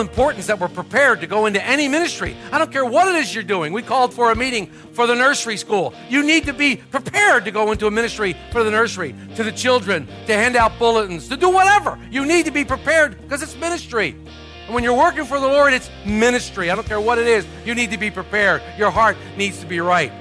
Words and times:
Importance 0.00 0.46
that 0.46 0.58
we're 0.58 0.68
prepared 0.68 1.20
to 1.20 1.26
go 1.26 1.46
into 1.46 1.62
any 1.64 1.86
ministry. 1.86 2.36
I 2.50 2.58
don't 2.58 2.72
care 2.72 2.84
what 2.84 3.06
it 3.08 3.16
is 3.16 3.34
you're 3.34 3.44
doing. 3.44 3.72
We 3.72 3.82
called 3.82 4.14
for 4.14 4.32
a 4.32 4.34
meeting 4.34 4.66
for 4.92 5.06
the 5.06 5.14
nursery 5.14 5.56
school. 5.56 5.94
You 6.08 6.22
need 6.22 6.46
to 6.46 6.54
be 6.54 6.76
prepared 6.76 7.44
to 7.44 7.50
go 7.50 7.70
into 7.70 7.86
a 7.86 7.90
ministry 7.90 8.34
for 8.50 8.64
the 8.64 8.70
nursery, 8.70 9.14
to 9.36 9.44
the 9.44 9.52
children, 9.52 10.06
to 10.26 10.34
hand 10.34 10.56
out 10.56 10.78
bulletins, 10.78 11.28
to 11.28 11.36
do 11.36 11.50
whatever. 11.50 11.98
You 12.10 12.24
need 12.24 12.46
to 12.46 12.50
be 12.50 12.64
prepared 12.64 13.20
because 13.20 13.42
it's 13.42 13.54
ministry. 13.56 14.16
And 14.64 14.74
when 14.74 14.82
you're 14.84 14.96
working 14.96 15.24
for 15.24 15.38
the 15.38 15.46
Lord, 15.46 15.72
it's 15.72 15.90
ministry. 16.06 16.70
I 16.70 16.74
don't 16.74 16.86
care 16.86 17.00
what 17.00 17.18
it 17.18 17.26
is. 17.26 17.46
You 17.64 17.74
need 17.74 17.90
to 17.90 17.98
be 17.98 18.10
prepared. 18.10 18.62
Your 18.78 18.90
heart 18.90 19.16
needs 19.36 19.60
to 19.60 19.66
be 19.66 19.80
right. 19.80 20.12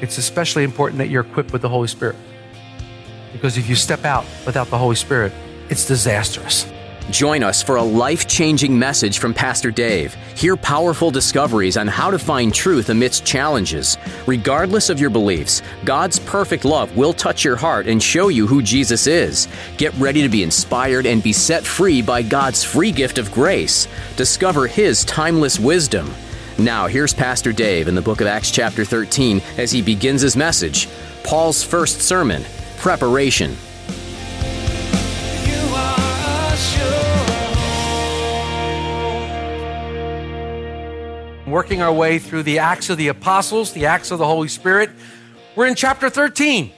It's 0.00 0.18
especially 0.18 0.62
important 0.62 0.98
that 0.98 1.08
you're 1.08 1.24
equipped 1.24 1.52
with 1.52 1.62
the 1.62 1.68
Holy 1.68 1.88
Spirit. 1.88 2.16
Because 3.32 3.56
if 3.56 3.68
you 3.68 3.74
step 3.74 4.04
out 4.04 4.26
without 4.44 4.68
the 4.68 4.78
Holy 4.78 4.96
Spirit, 4.96 5.32
it's 5.70 5.86
disastrous. 5.86 6.66
Join 7.10 7.44
us 7.44 7.62
for 7.62 7.76
a 7.76 7.82
life 7.82 8.26
changing 8.26 8.76
message 8.76 9.20
from 9.20 9.32
Pastor 9.32 9.70
Dave. 9.70 10.14
Hear 10.34 10.56
powerful 10.56 11.12
discoveries 11.12 11.76
on 11.76 11.86
how 11.86 12.10
to 12.10 12.18
find 12.18 12.52
truth 12.52 12.90
amidst 12.90 13.24
challenges. 13.24 13.96
Regardless 14.26 14.90
of 14.90 14.98
your 14.98 15.10
beliefs, 15.10 15.62
God's 15.84 16.18
perfect 16.18 16.64
love 16.64 16.96
will 16.96 17.12
touch 17.12 17.44
your 17.44 17.54
heart 17.54 17.86
and 17.86 18.02
show 18.02 18.26
you 18.26 18.48
who 18.48 18.60
Jesus 18.60 19.06
is. 19.06 19.46
Get 19.76 19.94
ready 19.94 20.20
to 20.22 20.28
be 20.28 20.42
inspired 20.42 21.06
and 21.06 21.22
be 21.22 21.32
set 21.32 21.64
free 21.64 22.02
by 22.02 22.22
God's 22.22 22.64
free 22.64 22.90
gift 22.90 23.18
of 23.18 23.30
grace. 23.30 23.86
Discover 24.16 24.66
His 24.66 25.04
timeless 25.04 25.60
wisdom. 25.60 26.12
Now, 26.58 26.88
here's 26.88 27.14
Pastor 27.14 27.52
Dave 27.52 27.86
in 27.86 27.94
the 27.94 28.02
book 28.02 28.20
of 28.20 28.26
Acts, 28.26 28.50
chapter 28.50 28.84
13, 28.84 29.40
as 29.58 29.70
he 29.70 29.82
begins 29.82 30.22
his 30.22 30.36
message 30.36 30.88
Paul's 31.22 31.62
first 31.62 32.00
sermon 32.00 32.42
Preparation. 32.78 33.56
Working 41.46 41.80
our 41.80 41.92
way 41.92 42.18
through 42.18 42.42
the 42.42 42.58
Acts 42.58 42.90
of 42.90 42.98
the 42.98 43.06
Apostles, 43.06 43.72
the 43.72 43.86
Acts 43.86 44.10
of 44.10 44.18
the 44.18 44.26
Holy 44.26 44.48
Spirit. 44.48 44.90
We're 45.54 45.68
in 45.68 45.76
chapter 45.76 46.10
13, 46.10 46.72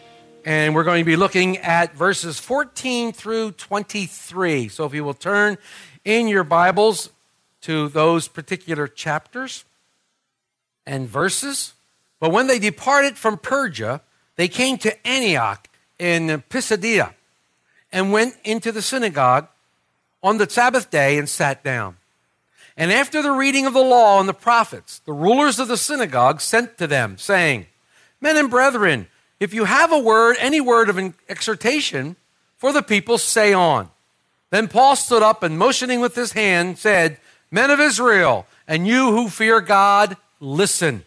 and 0.44 0.74
we're 0.74 0.84
going 0.84 1.00
to 1.00 1.06
be 1.06 1.16
looking 1.16 1.56
at 1.56 1.94
verses 1.94 2.38
14 2.38 3.12
through 3.12 3.52
23. 3.52 4.69
So 4.69 4.84
if 4.84 4.92
you 4.92 5.05
will 5.05 5.14
turn 5.14 5.56
in 6.05 6.28
your 6.28 6.44
Bibles 6.44 7.08
to 7.62 7.89
those 7.89 8.28
particular 8.28 8.86
chapters 8.86 9.64
and 10.84 11.08
verses. 11.08 11.72
But 12.20 12.30
when 12.30 12.46
they 12.46 12.58
departed 12.58 13.16
from 13.16 13.39
Perga, 13.39 14.02
they 14.36 14.48
came 14.48 14.77
to 14.78 15.06
Antioch 15.06 15.66
in 15.98 16.42
Pisidia 16.50 17.14
and 17.91 18.12
went 18.12 18.36
into 18.44 18.70
the 18.70 18.83
synagogue 18.83 19.48
on 20.22 20.36
the 20.36 20.48
Sabbath 20.48 20.91
day 20.91 21.16
and 21.16 21.27
sat 21.27 21.64
down. 21.64 21.96
And 22.78 22.92
after 22.92 23.20
the 23.20 23.33
reading 23.33 23.66
of 23.66 23.74
the 23.74 23.83
law 23.83 24.20
and 24.20 24.28
the 24.28 24.33
prophets, 24.33 25.00
the 25.00 25.12
rulers 25.12 25.58
of 25.58 25.66
the 25.66 25.77
synagogue 25.77 26.40
sent 26.40 26.78
to 26.78 26.86
them, 26.86 27.18
saying, 27.18 27.66
Men 28.20 28.36
and 28.36 28.48
brethren, 28.48 29.08
if 29.40 29.52
you 29.52 29.64
have 29.64 29.92
a 29.92 29.98
word, 29.98 30.36
any 30.39 30.61
word 30.61 30.89
of 30.89 31.14
exhortation 31.28 32.14
for 32.56 32.72
the 32.72 32.83
people, 32.83 33.18
say 33.18 33.52
on. 33.52 33.90
Then 34.50 34.68
Paul 34.68 34.94
stood 34.94 35.24
up 35.24 35.42
and 35.42 35.58
motioning 35.58 36.00
with 36.00 36.14
his 36.14 36.33
hand 36.33 36.78
said, 36.78 37.18
Men 37.50 37.70
of 37.70 37.80
Israel, 37.80 38.46
and 38.68 38.86
you 38.86 39.10
who 39.10 39.28
fear 39.28 39.60
God, 39.60 40.16
listen. 40.39 41.05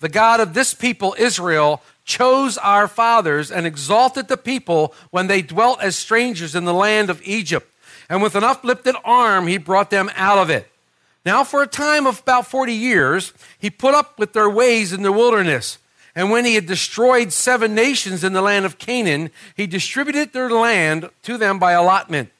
The 0.00 0.08
God 0.08 0.40
of 0.40 0.54
this 0.54 0.72
people, 0.72 1.14
Israel, 1.18 1.82
chose 2.06 2.56
our 2.56 2.88
fathers 2.88 3.50
and 3.50 3.66
exalted 3.66 4.28
the 4.28 4.38
people 4.38 4.94
when 5.10 5.26
they 5.26 5.42
dwelt 5.42 5.82
as 5.82 5.96
strangers 5.96 6.54
in 6.54 6.64
the 6.64 6.74
land 6.74 7.10
of 7.10 7.20
Egypt. 7.24 7.70
And 8.08 8.22
with 8.22 8.34
an 8.34 8.44
uplifted 8.44 8.94
arm, 9.04 9.46
he 9.46 9.58
brought 9.58 9.90
them 9.90 10.10
out 10.14 10.38
of 10.38 10.48
it. 10.48 10.70
Now, 11.24 11.42
for 11.42 11.62
a 11.62 11.66
time 11.66 12.06
of 12.06 12.20
about 12.20 12.46
40 12.46 12.72
years, 12.72 13.32
he 13.58 13.70
put 13.70 13.94
up 13.94 14.18
with 14.18 14.34
their 14.34 14.50
ways 14.50 14.92
in 14.92 15.02
the 15.02 15.12
wilderness. 15.12 15.78
And 16.14 16.30
when 16.30 16.44
he 16.44 16.54
had 16.54 16.66
destroyed 16.66 17.32
seven 17.32 17.74
nations 17.74 18.22
in 18.22 18.34
the 18.34 18.42
land 18.42 18.66
of 18.66 18.78
Canaan, 18.78 19.30
he 19.56 19.66
distributed 19.66 20.32
their 20.32 20.50
land 20.50 21.10
to 21.22 21.36
them 21.36 21.58
by 21.58 21.72
allotment. 21.72 22.30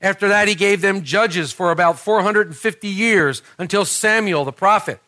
After 0.00 0.28
that, 0.28 0.48
he 0.48 0.54
gave 0.54 0.82
them 0.82 1.02
judges 1.02 1.52
for 1.52 1.70
about 1.70 1.98
450 1.98 2.86
years 2.86 3.42
until 3.58 3.84
Samuel 3.84 4.44
the 4.44 4.52
prophet. 4.52 5.00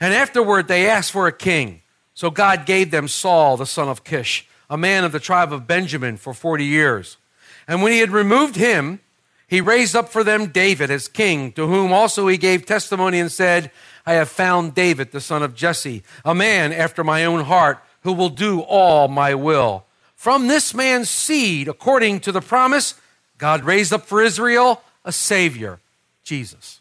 And 0.00 0.14
afterward, 0.14 0.66
they 0.66 0.88
asked 0.88 1.12
for 1.12 1.26
a 1.26 1.32
king. 1.32 1.82
So 2.14 2.30
God 2.30 2.66
gave 2.66 2.90
them 2.90 3.06
Saul, 3.06 3.56
the 3.56 3.66
son 3.66 3.88
of 3.88 4.02
Kish, 4.02 4.48
a 4.68 4.76
man 4.76 5.04
of 5.04 5.12
the 5.12 5.20
tribe 5.20 5.52
of 5.52 5.66
Benjamin, 5.66 6.16
for 6.16 6.34
40 6.34 6.64
years. 6.64 7.18
And 7.68 7.82
when 7.82 7.92
he 7.92 8.00
had 8.00 8.10
removed 8.10 8.56
him, 8.56 9.00
he 9.52 9.60
raised 9.60 9.94
up 9.94 10.08
for 10.08 10.24
them 10.24 10.46
David 10.46 10.90
as 10.90 11.08
king, 11.08 11.52
to 11.52 11.66
whom 11.66 11.92
also 11.92 12.26
he 12.26 12.38
gave 12.38 12.64
testimony 12.64 13.20
and 13.20 13.30
said, 13.30 13.70
I 14.06 14.14
have 14.14 14.30
found 14.30 14.74
David, 14.74 15.12
the 15.12 15.20
son 15.20 15.42
of 15.42 15.54
Jesse, 15.54 16.02
a 16.24 16.34
man 16.34 16.72
after 16.72 17.04
my 17.04 17.26
own 17.26 17.44
heart, 17.44 17.78
who 18.00 18.14
will 18.14 18.30
do 18.30 18.60
all 18.60 19.08
my 19.08 19.34
will. 19.34 19.84
From 20.16 20.46
this 20.46 20.72
man's 20.72 21.10
seed, 21.10 21.68
according 21.68 22.20
to 22.20 22.32
the 22.32 22.40
promise, 22.40 22.94
God 23.36 23.64
raised 23.64 23.92
up 23.92 24.06
for 24.06 24.22
Israel 24.22 24.80
a 25.04 25.12
Savior, 25.12 25.80
Jesus. 26.24 26.80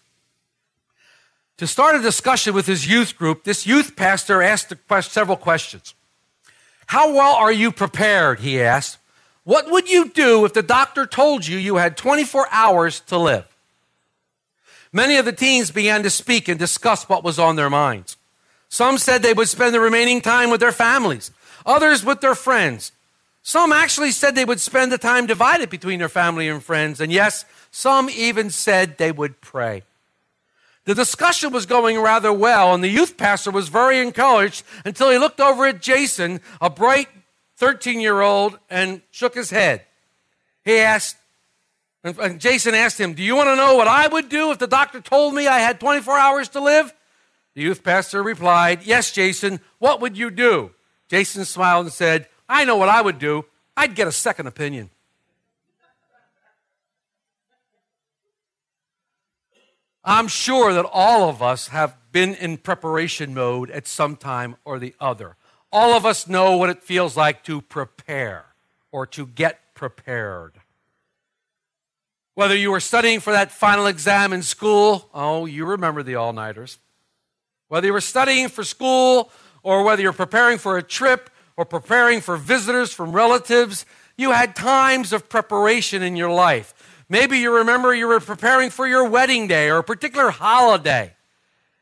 To 1.57 1.67
start 1.67 1.97
a 1.97 2.01
discussion 2.01 2.53
with 2.53 2.67
his 2.67 2.89
youth 2.89 3.17
group, 3.17 3.43
this 3.43 3.67
youth 3.67 3.97
pastor 3.97 4.41
asked 4.41 4.73
several 5.09 5.35
questions. 5.35 5.93
How 6.85 7.13
well 7.13 7.35
are 7.35 7.51
you 7.51 7.73
prepared? 7.73 8.39
He 8.39 8.61
asked. 8.61 8.97
What 9.43 9.71
would 9.71 9.89
you 9.89 10.09
do 10.09 10.45
if 10.45 10.53
the 10.53 10.61
doctor 10.61 11.05
told 11.05 11.47
you 11.47 11.57
you 11.57 11.77
had 11.77 11.97
24 11.97 12.47
hours 12.51 12.99
to 13.01 13.17
live? 13.17 13.45
Many 14.93 15.17
of 15.17 15.25
the 15.25 15.33
teens 15.33 15.71
began 15.71 16.03
to 16.03 16.09
speak 16.09 16.47
and 16.47 16.59
discuss 16.59 17.07
what 17.07 17.23
was 17.23 17.39
on 17.39 17.55
their 17.55 17.69
minds. 17.69 18.17
Some 18.69 18.97
said 18.97 19.21
they 19.21 19.33
would 19.33 19.49
spend 19.49 19.73
the 19.73 19.79
remaining 19.79 20.21
time 20.21 20.49
with 20.49 20.59
their 20.59 20.71
families, 20.71 21.31
others 21.65 22.05
with 22.05 22.21
their 22.21 22.35
friends. 22.35 22.91
Some 23.41 23.71
actually 23.71 24.11
said 24.11 24.35
they 24.35 24.45
would 24.45 24.59
spend 24.59 24.91
the 24.91 24.97
time 24.97 25.25
divided 25.25 25.69
between 25.69 25.99
their 25.99 26.09
family 26.09 26.47
and 26.47 26.63
friends. 26.63 27.01
And 27.01 27.11
yes, 27.11 27.45
some 27.71 28.09
even 28.09 28.49
said 28.49 28.97
they 28.97 29.11
would 29.11 29.41
pray. 29.41 29.83
The 30.85 30.95
discussion 30.95 31.51
was 31.51 31.65
going 31.65 31.99
rather 31.99 32.33
well, 32.33 32.73
and 32.73 32.83
the 32.83 32.89
youth 32.89 33.17
pastor 33.17 33.51
was 33.51 33.69
very 33.69 33.99
encouraged 33.99 34.63
until 34.83 35.09
he 35.09 35.17
looked 35.17 35.39
over 35.39 35.65
at 35.65 35.81
Jason, 35.81 36.41
a 36.59 36.69
bright 36.69 37.07
13 37.61 37.99
year 37.99 38.21
old, 38.21 38.57
and 38.71 39.03
shook 39.11 39.35
his 39.35 39.51
head. 39.51 39.83
He 40.65 40.79
asked, 40.79 41.15
and 42.03 42.39
Jason 42.39 42.73
asked 42.73 42.99
him, 42.99 43.13
Do 43.13 43.21
you 43.21 43.35
want 43.35 43.49
to 43.49 43.55
know 43.55 43.75
what 43.75 43.87
I 43.87 44.07
would 44.07 44.29
do 44.29 44.49
if 44.49 44.57
the 44.57 44.65
doctor 44.65 44.99
told 44.99 45.35
me 45.35 45.45
I 45.45 45.59
had 45.59 45.79
24 45.79 46.17
hours 46.17 46.49
to 46.49 46.59
live? 46.59 46.91
The 47.53 47.61
youth 47.61 47.83
pastor 47.83 48.23
replied, 48.23 48.81
Yes, 48.83 49.11
Jason, 49.11 49.59
what 49.77 50.01
would 50.01 50.17
you 50.17 50.31
do? 50.31 50.71
Jason 51.07 51.45
smiled 51.45 51.85
and 51.85 51.93
said, 51.93 52.27
I 52.49 52.65
know 52.65 52.77
what 52.77 52.89
I 52.89 52.99
would 52.99 53.19
do. 53.19 53.45
I'd 53.77 53.93
get 53.93 54.07
a 54.07 54.11
second 54.11 54.47
opinion. 54.47 54.89
I'm 60.03 60.27
sure 60.27 60.73
that 60.73 60.89
all 60.91 61.29
of 61.29 61.43
us 61.43 61.67
have 61.67 61.95
been 62.11 62.33
in 62.33 62.57
preparation 62.57 63.35
mode 63.35 63.69
at 63.69 63.85
some 63.85 64.15
time 64.15 64.55
or 64.65 64.79
the 64.79 64.95
other. 64.99 65.35
All 65.71 65.93
of 65.93 66.05
us 66.05 66.27
know 66.27 66.57
what 66.57 66.69
it 66.69 66.83
feels 66.83 67.15
like 67.15 67.43
to 67.45 67.61
prepare 67.61 68.45
or 68.91 69.05
to 69.07 69.25
get 69.25 69.73
prepared. 69.73 70.53
Whether 72.33 72.55
you 72.55 72.71
were 72.71 72.79
studying 72.79 73.19
for 73.19 73.31
that 73.31 73.51
final 73.51 73.87
exam 73.87 74.33
in 74.33 74.43
school, 74.43 75.09
oh, 75.13 75.45
you 75.45 75.65
remember 75.65 76.03
the 76.03 76.15
all 76.15 76.33
nighters. 76.33 76.77
Whether 77.67 77.87
you 77.87 77.93
were 77.93 78.01
studying 78.01 78.49
for 78.49 78.63
school 78.63 79.31
or 79.63 79.83
whether 79.83 80.01
you're 80.01 80.13
preparing 80.13 80.57
for 80.57 80.77
a 80.77 80.83
trip 80.83 81.29
or 81.55 81.65
preparing 81.65 82.19
for 82.19 82.35
visitors 82.35 82.91
from 82.91 83.13
relatives, 83.13 83.85
you 84.17 84.31
had 84.31 84.55
times 84.55 85.13
of 85.13 85.29
preparation 85.29 86.01
in 86.01 86.15
your 86.15 86.31
life. 86.31 86.73
Maybe 87.07 87.39
you 87.39 87.53
remember 87.53 87.93
you 87.93 88.07
were 88.07 88.19
preparing 88.19 88.69
for 88.69 88.87
your 88.87 89.07
wedding 89.07 89.47
day 89.47 89.69
or 89.69 89.77
a 89.77 89.83
particular 89.83 90.31
holiday. 90.31 91.13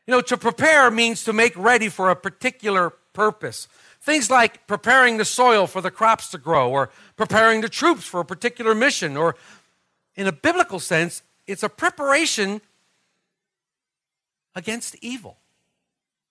You 0.06 0.12
know, 0.12 0.20
to 0.22 0.36
prepare 0.36 0.90
means 0.90 1.22
to 1.24 1.32
make 1.32 1.56
ready 1.56 1.88
for 1.88 2.10
a 2.10 2.16
particular 2.16 2.92
purpose. 3.20 3.68
Things 4.00 4.30
like 4.30 4.66
preparing 4.66 5.18
the 5.18 5.26
soil 5.26 5.66
for 5.66 5.82
the 5.82 5.90
crops 5.90 6.28
to 6.30 6.38
grow, 6.38 6.70
or 6.70 6.88
preparing 7.16 7.60
the 7.60 7.68
troops 7.68 8.04
for 8.04 8.20
a 8.20 8.24
particular 8.24 8.74
mission, 8.74 9.14
or 9.14 9.36
in 10.16 10.26
a 10.26 10.32
biblical 10.32 10.80
sense, 10.80 11.22
it's 11.46 11.62
a 11.62 11.68
preparation 11.68 12.62
against 14.54 14.96
evil 15.02 15.36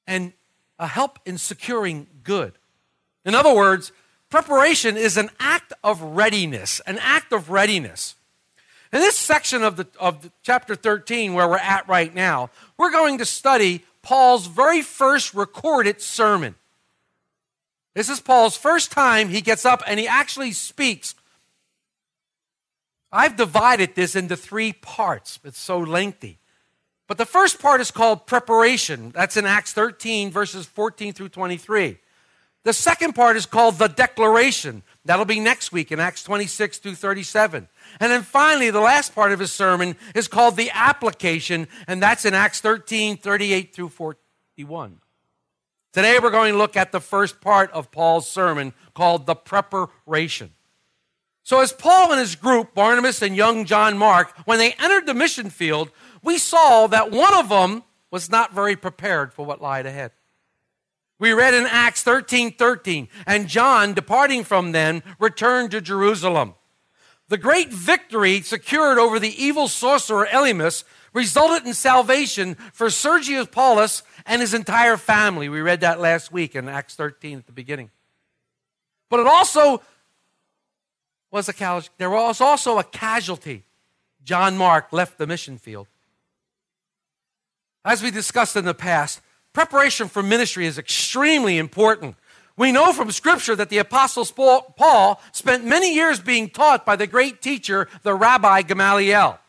and 0.08 0.34
a 0.80 0.88
help 0.88 1.20
in 1.28 1.38
securing 1.38 2.08
good. 2.24 2.54
In 3.24 3.36
other 3.36 3.54
words, 3.54 3.92
preparation 4.32 4.98
is 4.98 5.16
an 5.16 5.30
act 5.40 5.74
of 5.84 6.02
readiness, 6.02 6.82
an 6.88 6.98
act 6.98 7.32
of 7.32 7.52
readiness. 7.52 8.16
In 8.92 9.00
this 9.00 9.16
section 9.16 9.62
of, 9.62 9.76
the, 9.76 9.86
of 10.00 10.24
the 10.24 10.32
chapter 10.42 10.74
13, 10.74 11.36
where 11.36 11.48
we're 11.48 11.58
at 11.58 11.88
right 11.88 12.12
now, 12.16 12.50
we're 12.80 12.92
going 12.92 13.20
to 13.20 13.26
study 13.26 13.86
Paul's 14.02 14.48
very 14.48 14.82
first 14.82 15.36
recorded 15.36 16.02
sermon. 16.02 16.56
This 18.00 18.08
is 18.08 18.22
Paul's 18.22 18.56
first 18.56 18.94
time 18.94 19.28
he 19.28 19.42
gets 19.42 19.66
up 19.66 19.84
and 19.86 20.00
he 20.00 20.08
actually 20.08 20.54
speaks. 20.54 21.16
I've 23.12 23.36
divided 23.36 23.94
this 23.94 24.16
into 24.16 24.38
three 24.38 24.72
parts. 24.72 25.38
It's 25.44 25.60
so 25.60 25.80
lengthy. 25.80 26.40
But 27.10 27.18
the 27.18 27.26
first 27.26 27.60
part 27.60 27.82
is 27.82 27.92
called 27.92 28.26
preparation. 28.26 29.10
That's 29.10 29.36
in 29.36 29.46
Acts 29.46 29.74
13, 29.74 30.32
verses 30.32 30.66
14 30.66 31.12
through 31.12 31.28
23. 31.28 31.98
The 32.64 32.72
second 32.72 33.16
part 33.16 33.36
is 33.36 33.46
called 33.46 33.78
the 33.80 33.90
declaration. 33.90 34.84
That'll 35.04 35.26
be 35.26 35.42
next 35.42 35.74
week 35.74 35.92
in 35.92 36.00
Acts 36.00 36.24
26 36.24 36.78
through 36.78 36.96
37. 36.96 37.68
And 38.00 38.12
then 38.14 38.22
finally, 38.22 38.70
the 38.70 38.80
last 38.80 39.14
part 39.14 39.34
of 39.34 39.42
his 39.42 39.52
sermon 39.52 39.98
is 40.16 40.30
called 40.30 40.56
the 40.56 40.72
application, 40.74 41.68
and 41.86 42.02
that's 42.02 42.24
in 42.24 42.34
Acts 42.34 42.62
13, 42.62 43.18
38 43.18 43.76
through 43.76 43.90
41. 43.90 45.02
Today, 45.92 46.20
we're 46.22 46.30
going 46.30 46.54
to 46.54 46.58
look 46.58 46.78
at 46.78 46.92
the 46.92 47.00
first 47.00 47.42
part 47.42 47.72
of 47.72 47.90
Paul's 47.92 48.30
sermon 48.30 48.74
called 48.94 49.26
the 49.26 49.36
preparation. 49.36 50.52
So, 51.42 51.62
as 51.62 51.74
Paul 51.74 52.12
and 52.12 52.20
his 52.20 52.36
group, 52.36 52.76
Barnabas 52.76 53.24
and 53.24 53.36
young 53.36 53.66
John 53.66 53.98
Mark, 53.98 54.38
when 54.46 54.60
they 54.60 54.74
entered 54.74 55.08
the 55.08 55.16
mission 55.16 55.50
field, 55.50 55.90
we 56.22 56.38
saw 56.38 56.86
that 56.88 57.10
one 57.10 57.34
of 57.34 57.50
them 57.50 57.84
was 58.12 58.30
not 58.30 58.54
very 58.54 58.76
prepared 58.76 59.34
for 59.34 59.46
what 59.46 59.62
lied 59.62 59.88
ahead. 59.88 60.12
We 61.18 61.34
read 61.34 61.56
in 61.56 61.66
Acts 61.66 62.04
13 62.04 62.54
13, 62.54 63.08
and 63.26 63.48
John, 63.48 63.96
departing 63.96 64.44
from 64.44 64.74
them, 64.74 65.02
returned 65.20 65.72
to 65.72 65.82
Jerusalem. 65.82 66.54
The 67.30 67.38
great 67.38 67.70
victory 67.70 68.42
secured 68.42 69.00
over 69.00 69.20
the 69.20 69.44
evil 69.44 69.68
sorcerer 69.68 70.28
Elymas 70.28 70.84
resulted 71.14 71.66
in 71.66 71.74
salvation 71.74 72.56
for 72.74 72.90
Sergius 72.90 73.48
Paulus 73.48 74.04
and 74.26 74.42
his 74.42 74.54
entire 74.54 74.98
family. 74.98 75.50
We 75.50 75.62
read 75.62 75.82
that 75.82 76.00
last 76.00 76.32
week 76.32 76.56
in 76.56 76.70
Acts 76.70 76.96
13 76.96 77.40
at 77.40 77.46
the 77.46 77.52
beginning. 77.52 77.90
But 79.10 79.20
it 79.20 79.28
also 79.28 79.82
was 81.32 81.50
a 81.50 81.54
casualty. 81.54 81.90
There 81.98 82.10
was 82.10 82.42
also 82.42 82.78
a 82.80 82.84
casualty. 82.84 83.64
John 84.24 84.58
Mark 84.58 84.92
left 84.92 85.18
the 85.18 85.28
mission 85.28 85.58
field. 85.58 85.88
As 87.86 88.04
we 88.04 88.12
discussed 88.12 88.56
in 88.56 88.66
the 88.66 88.74
past, 88.74 89.22
preparation 89.54 90.08
for 90.08 90.22
ministry 90.22 90.66
is 90.66 90.78
extremely 90.78 91.58
important. 91.58 92.16
We 92.58 92.72
know 92.72 92.92
from 92.92 93.10
Scripture 93.12 93.56
that 93.56 93.70
the 93.70 93.78
Apostle 93.78 94.26
Paul 94.26 95.22
spent 95.32 95.64
many 95.64 95.96
years 95.96 96.20
being 96.20 96.50
taught 96.50 96.86
by 96.86 96.98
the 96.98 97.08
great 97.08 97.42
teacher, 97.42 97.88
the 98.04 98.14
Rabbi 98.14 98.64
Gamaliel. 98.64 99.40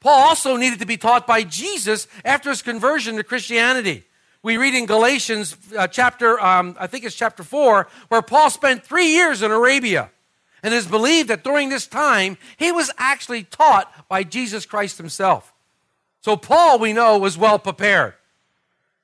Paul 0.00 0.28
also 0.28 0.56
needed 0.56 0.78
to 0.78 0.86
be 0.86 0.96
taught 0.96 1.26
by 1.26 1.42
Jesus 1.42 2.06
after 2.24 2.50
his 2.50 2.62
conversion 2.62 3.16
to 3.16 3.24
Christianity. 3.24 4.04
We 4.42 4.56
read 4.56 4.74
in 4.74 4.86
Galatians 4.86 5.56
uh, 5.76 5.88
chapter, 5.88 6.40
um, 6.40 6.76
I 6.78 6.86
think 6.86 7.04
it's 7.04 7.16
chapter 7.16 7.42
4, 7.42 7.88
where 8.08 8.22
Paul 8.22 8.50
spent 8.50 8.84
three 8.84 9.08
years 9.08 9.42
in 9.42 9.50
Arabia. 9.50 10.10
And 10.62 10.72
it 10.72 10.76
is 10.76 10.86
believed 10.86 11.28
that 11.28 11.44
during 11.44 11.68
this 11.68 11.86
time, 11.86 12.36
he 12.56 12.72
was 12.72 12.90
actually 12.98 13.44
taught 13.44 14.08
by 14.08 14.24
Jesus 14.24 14.66
Christ 14.66 14.98
himself. 14.98 15.52
So 16.20 16.36
Paul, 16.36 16.78
we 16.78 16.92
know, 16.92 17.18
was 17.18 17.38
well 17.38 17.58
prepared. 17.58 18.14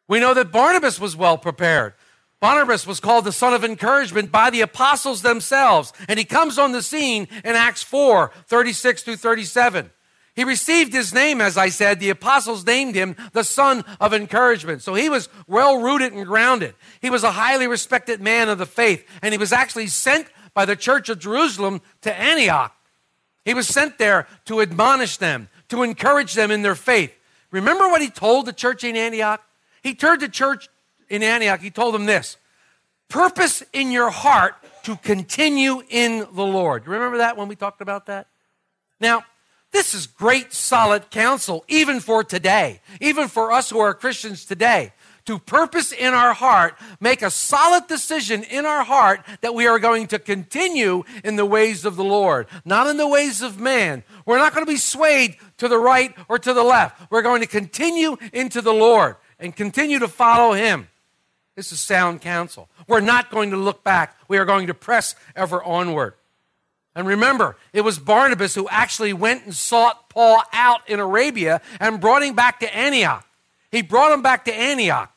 We 0.06 0.20
know 0.20 0.34
that 0.34 0.52
Barnabas 0.52 1.00
was 1.00 1.16
well 1.16 1.38
prepared. 1.38 1.94
Barnabas 2.40 2.86
was 2.86 3.00
called 3.00 3.24
the 3.24 3.32
son 3.32 3.54
of 3.54 3.64
encouragement 3.64 4.30
by 4.30 4.50
the 4.50 4.60
apostles 4.60 5.22
themselves, 5.22 5.92
and 6.08 6.18
he 6.18 6.24
comes 6.24 6.58
on 6.58 6.72
the 6.72 6.82
scene 6.82 7.26
in 7.42 7.54
Acts 7.54 7.82
4 7.82 8.30
36 8.46 9.02
through 9.02 9.16
37. 9.16 9.90
He 10.34 10.42
received 10.42 10.92
his 10.92 11.14
name, 11.14 11.40
as 11.40 11.56
I 11.56 11.68
said. 11.68 12.00
The 12.00 12.10
apostles 12.10 12.66
named 12.66 12.94
him 12.94 13.16
the 13.32 13.44
son 13.44 13.84
of 14.00 14.12
encouragement. 14.12 14.82
So 14.82 14.94
he 14.94 15.08
was 15.08 15.28
well 15.46 15.80
rooted 15.80 16.12
and 16.12 16.26
grounded. 16.26 16.74
He 17.00 17.10
was 17.10 17.22
a 17.22 17.30
highly 17.30 17.68
respected 17.68 18.20
man 18.20 18.48
of 18.48 18.58
the 18.58 18.66
faith, 18.66 19.06
and 19.22 19.32
he 19.32 19.38
was 19.38 19.52
actually 19.52 19.86
sent 19.86 20.26
by 20.52 20.64
the 20.64 20.76
church 20.76 21.08
of 21.08 21.20
Jerusalem 21.20 21.82
to 22.02 22.12
Antioch. 22.12 22.74
He 23.44 23.54
was 23.54 23.68
sent 23.68 23.98
there 23.98 24.26
to 24.46 24.60
admonish 24.60 25.18
them, 25.18 25.48
to 25.68 25.82
encourage 25.82 26.34
them 26.34 26.50
in 26.50 26.62
their 26.62 26.74
faith. 26.74 27.14
Remember 27.50 27.86
what 27.88 28.02
he 28.02 28.10
told 28.10 28.46
the 28.46 28.52
church 28.52 28.82
in 28.82 28.96
Antioch? 28.96 29.40
He 29.82 29.94
turned 29.94 30.20
to 30.20 30.28
church 30.28 30.68
in 31.08 31.22
Antioch, 31.22 31.60
he 31.60 31.70
told 31.70 31.94
them 31.94 32.06
this 32.06 32.38
purpose 33.08 33.62
in 33.72 33.92
your 33.92 34.10
heart 34.10 34.54
to 34.82 34.96
continue 34.96 35.82
in 35.88 36.20
the 36.32 36.44
Lord. 36.44 36.88
Remember 36.88 37.18
that 37.18 37.36
when 37.36 37.46
we 37.46 37.54
talked 37.54 37.80
about 37.80 38.06
that? 38.06 38.26
Now, 38.98 39.24
this 39.74 39.92
is 39.92 40.06
great, 40.06 40.52
solid 40.52 41.10
counsel, 41.10 41.64
even 41.66 41.98
for 41.98 42.22
today, 42.22 42.80
even 43.00 43.26
for 43.26 43.50
us 43.50 43.70
who 43.70 43.80
are 43.80 43.92
Christians 43.92 44.44
today. 44.44 44.92
To 45.26 45.38
purpose 45.38 45.90
in 45.90 46.14
our 46.14 46.32
heart, 46.32 46.76
make 47.00 47.22
a 47.22 47.30
solid 47.30 47.88
decision 47.88 48.44
in 48.44 48.66
our 48.66 48.84
heart 48.84 49.26
that 49.40 49.52
we 49.52 49.66
are 49.66 49.80
going 49.80 50.06
to 50.08 50.20
continue 50.20 51.02
in 51.24 51.34
the 51.34 51.44
ways 51.44 51.84
of 51.84 51.96
the 51.96 52.04
Lord, 52.04 52.46
not 52.64 52.86
in 52.86 52.98
the 52.98 53.08
ways 53.08 53.42
of 53.42 53.58
man. 53.58 54.04
We're 54.24 54.38
not 54.38 54.54
going 54.54 54.64
to 54.64 54.70
be 54.70 54.78
swayed 54.78 55.38
to 55.58 55.66
the 55.66 55.78
right 55.78 56.14
or 56.28 56.38
to 56.38 56.52
the 56.52 56.62
left. 56.62 57.10
We're 57.10 57.22
going 57.22 57.40
to 57.40 57.48
continue 57.48 58.16
into 58.32 58.60
the 58.60 58.72
Lord 58.72 59.16
and 59.40 59.56
continue 59.56 59.98
to 59.98 60.08
follow 60.08 60.52
Him. 60.52 60.86
This 61.56 61.72
is 61.72 61.80
sound 61.80 62.20
counsel. 62.20 62.68
We're 62.86 63.00
not 63.00 63.28
going 63.28 63.50
to 63.50 63.56
look 63.56 63.82
back. 63.82 64.16
We 64.28 64.38
are 64.38 64.44
going 64.44 64.68
to 64.68 64.74
press 64.74 65.16
ever 65.34 65.60
onward. 65.64 66.14
And 66.94 67.06
remember, 67.06 67.56
it 67.72 67.80
was 67.80 67.98
Barnabas 67.98 68.54
who 68.54 68.68
actually 68.68 69.12
went 69.12 69.44
and 69.44 69.54
sought 69.54 70.08
Paul 70.08 70.42
out 70.52 70.88
in 70.88 71.00
Arabia 71.00 71.60
and 71.80 72.00
brought 72.00 72.22
him 72.22 72.34
back 72.34 72.60
to 72.60 72.76
Antioch. 72.76 73.26
He 73.70 73.82
brought 73.82 74.12
him 74.12 74.22
back 74.22 74.44
to 74.44 74.54
Antioch 74.54 75.12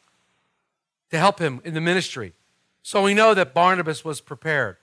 to 1.12 1.20
help 1.20 1.40
him 1.40 1.62
in 1.64 1.74
the 1.74 1.82
ministry. 1.82 2.34
So 2.82 3.04
we 3.04 3.14
know 3.14 3.34
that 3.34 3.54
Barnabas 3.54 4.04
was 4.04 4.22
prepared. 4.22 4.78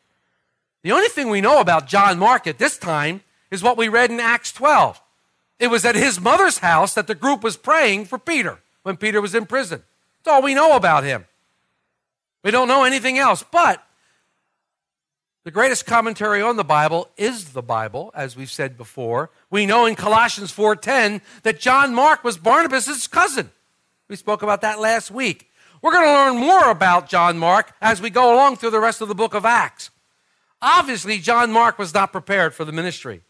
The 0.82 0.92
only 0.92 1.08
thing 1.08 1.30
we 1.30 1.40
know 1.40 1.60
about 1.60 1.88
John 1.88 2.18
Mark 2.18 2.46
at 2.46 2.58
this 2.58 2.78
time 2.78 3.22
is 3.50 3.62
what 3.62 3.76
we 3.76 3.88
read 3.88 4.10
in 4.10 4.20
Acts 4.20 4.52
12. 4.52 5.00
It 5.58 5.68
was 5.68 5.84
at 5.84 5.94
his 5.94 6.20
mother's 6.20 6.58
house 6.58 6.94
that 6.94 7.06
the 7.06 7.14
group 7.14 7.42
was 7.42 7.56
praying 7.56 8.04
for 8.04 8.18
Peter 8.18 8.58
when 8.82 8.96
Peter 8.96 9.20
was 9.20 9.34
in 9.34 9.46
prison. 9.46 9.82
That's 10.22 10.34
all 10.34 10.42
we 10.42 10.54
know 10.54 10.76
about 10.76 11.04
him. 11.04 11.24
We 12.42 12.50
don't 12.50 12.68
know 12.68 12.84
anything 12.84 13.18
else. 13.18 13.42
But 13.42 13.82
the 15.44 15.50
greatest 15.50 15.84
commentary 15.84 16.40
on 16.40 16.56
the 16.56 16.64
Bible 16.64 17.08
is 17.18 17.52
the 17.52 17.62
Bible, 17.62 18.10
as 18.14 18.34
we've 18.34 18.50
said 18.50 18.78
before. 18.78 19.30
We 19.50 19.66
know 19.66 19.84
in 19.84 19.94
Colossians 19.94 20.50
4:10 20.50 21.20
that 21.42 21.60
John 21.60 21.94
Mark 21.94 22.24
was 22.24 22.38
Barnabas' 22.38 23.06
cousin. 23.06 23.50
We 24.08 24.16
spoke 24.16 24.42
about 24.42 24.62
that 24.62 24.80
last 24.80 25.10
week. 25.10 25.50
We're 25.82 25.92
going 25.92 26.06
to 26.06 26.12
learn 26.12 26.36
more 26.38 26.70
about 26.70 27.10
John 27.10 27.38
Mark 27.38 27.74
as 27.82 28.00
we 28.00 28.08
go 28.08 28.34
along 28.34 28.56
through 28.56 28.70
the 28.70 28.80
rest 28.80 29.02
of 29.02 29.08
the 29.08 29.14
book 29.14 29.34
of 29.34 29.44
Acts. 29.44 29.90
Obviously, 30.62 31.18
John 31.18 31.52
Mark 31.52 31.78
was 31.78 31.92
not 31.92 32.10
prepared 32.10 32.54
for 32.54 32.64
the 32.64 32.72
ministry, 32.72 33.20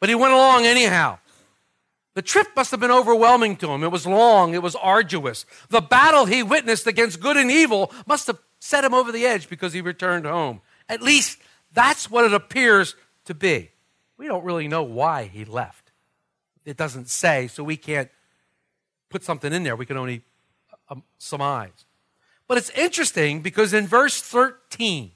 but 0.00 0.08
he 0.08 0.16
went 0.16 0.34
along 0.34 0.66
anyhow. 0.66 1.18
The 2.14 2.22
trip 2.22 2.48
must 2.56 2.72
have 2.72 2.80
been 2.80 2.90
overwhelming 2.90 3.54
to 3.58 3.70
him. 3.70 3.84
It 3.84 3.92
was 3.92 4.08
long, 4.08 4.54
it 4.54 4.62
was 4.62 4.74
arduous. 4.74 5.46
The 5.68 5.80
battle 5.80 6.26
he 6.26 6.42
witnessed 6.42 6.88
against 6.88 7.20
good 7.20 7.36
and 7.36 7.48
evil 7.48 7.92
must 8.08 8.26
have 8.26 8.40
set 8.58 8.82
him 8.82 8.92
over 8.92 9.12
the 9.12 9.24
edge 9.24 9.48
because 9.48 9.72
he 9.72 9.80
returned 9.80 10.26
home. 10.26 10.60
At 10.88 11.02
least 11.02 11.38
that's 11.72 12.10
what 12.10 12.24
it 12.24 12.32
appears 12.32 12.94
to 13.26 13.34
be. 13.34 13.70
We 14.16 14.26
don't 14.26 14.44
really 14.44 14.68
know 14.68 14.82
why 14.82 15.24
he 15.24 15.44
left. 15.44 15.92
It 16.64 16.76
doesn't 16.76 17.08
say, 17.08 17.48
so 17.48 17.62
we 17.62 17.76
can't 17.76 18.10
put 19.08 19.22
something 19.22 19.52
in 19.52 19.62
there. 19.62 19.76
We 19.76 19.86
can 19.86 19.96
only 19.96 20.22
um, 20.90 21.02
surmise. 21.18 21.86
But 22.46 22.58
it's 22.58 22.70
interesting 22.70 23.40
because 23.42 23.72
in 23.72 23.86
verse 23.86 24.20
13, 24.20 25.12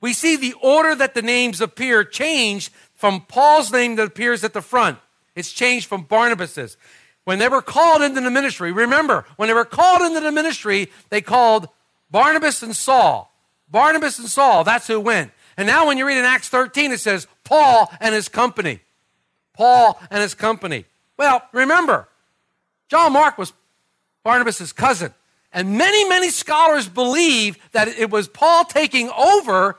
we 0.00 0.12
see 0.12 0.36
the 0.36 0.54
order 0.60 0.94
that 0.94 1.14
the 1.14 1.22
names 1.22 1.60
appear 1.60 2.04
changed 2.04 2.72
from 2.94 3.22
Paul's 3.22 3.72
name 3.72 3.96
that 3.96 4.06
appears 4.06 4.44
at 4.44 4.52
the 4.52 4.62
front 4.62 4.98
it's 5.34 5.52
changed 5.52 5.86
from 5.86 6.02
Barnabas's. 6.02 6.76
When 7.24 7.38
they 7.38 7.48
were 7.48 7.62
called 7.62 8.02
into 8.02 8.20
the 8.20 8.30
ministry, 8.30 8.70
remember, 8.70 9.24
when 9.36 9.48
they 9.48 9.54
were 9.54 9.64
called 9.64 10.02
into 10.02 10.20
the 10.20 10.32
ministry, 10.32 10.90
they 11.08 11.20
called 11.20 11.68
Barnabas 12.10 12.62
and 12.62 12.76
Saul. 12.76 13.33
Barnabas 13.74 14.20
and 14.20 14.28
Saul, 14.28 14.62
that's 14.62 14.86
who 14.86 15.00
went. 15.00 15.32
And 15.56 15.66
now 15.66 15.88
when 15.88 15.98
you 15.98 16.06
read 16.06 16.16
in 16.16 16.24
Acts 16.24 16.48
13, 16.48 16.92
it 16.92 17.00
says 17.00 17.26
Paul 17.42 17.92
and 17.98 18.14
his 18.14 18.28
company. 18.28 18.78
Paul 19.52 20.00
and 20.12 20.22
his 20.22 20.32
company. 20.32 20.84
Well, 21.16 21.42
remember, 21.50 22.06
John 22.88 23.12
Mark 23.12 23.36
was 23.36 23.52
Barnabas' 24.22 24.72
cousin. 24.72 25.12
And 25.52 25.76
many, 25.76 26.08
many 26.08 26.30
scholars 26.30 26.88
believe 26.88 27.58
that 27.72 27.88
it 27.88 28.10
was 28.12 28.28
Paul 28.28 28.64
taking 28.64 29.10
over 29.10 29.76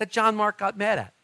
that 0.00 0.10
John 0.10 0.34
Mark 0.34 0.58
got 0.58 0.76
mad 0.76 0.98
at 0.98 1.14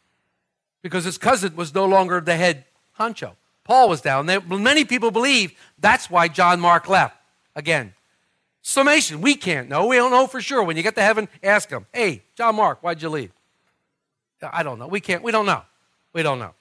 because 0.81 1.03
his 1.05 1.19
cousin 1.19 1.57
was 1.57 1.75
no 1.75 1.87
longer 1.87 2.21
the 2.21 2.37
head 2.37 2.67
honcho. 3.01 3.33
Paul 3.65 3.89
was 3.89 4.01
down. 4.01 4.27
Many 4.27 4.85
people 4.85 5.11
believe 5.11 5.53
that's 5.81 6.09
why 6.09 6.29
John 6.29 6.61
Mark 6.61 6.89
left. 6.89 7.17
Again, 7.57 7.95
summation, 8.65 9.21
we 9.21 9.37
can't 9.37 9.69
know. 9.69 9.87
We 9.87 9.97
don't 9.97 10.11
know 10.11 10.27
for 10.27 10.41
sure. 10.41 10.63
When 10.65 10.77
you 10.77 10.83
get 10.83 10.97
to 10.97 11.03
heaven, 11.03 11.29
ask 11.43 11.69
them, 11.69 11.87
hey, 11.93 12.25
John 12.35 12.57
Mark, 12.57 12.83
why'd 12.83 13.01
you 13.01 13.09
leave? 13.09 13.33
I 14.43 14.63
don't 14.63 14.79
know. 14.79 14.89
We 14.89 15.01
can't, 15.01 15.23
we 15.23 15.31
don't 15.31 15.47
know. 15.47 15.63
We 16.13 16.23
don't 16.23 16.39
know. 16.39 16.55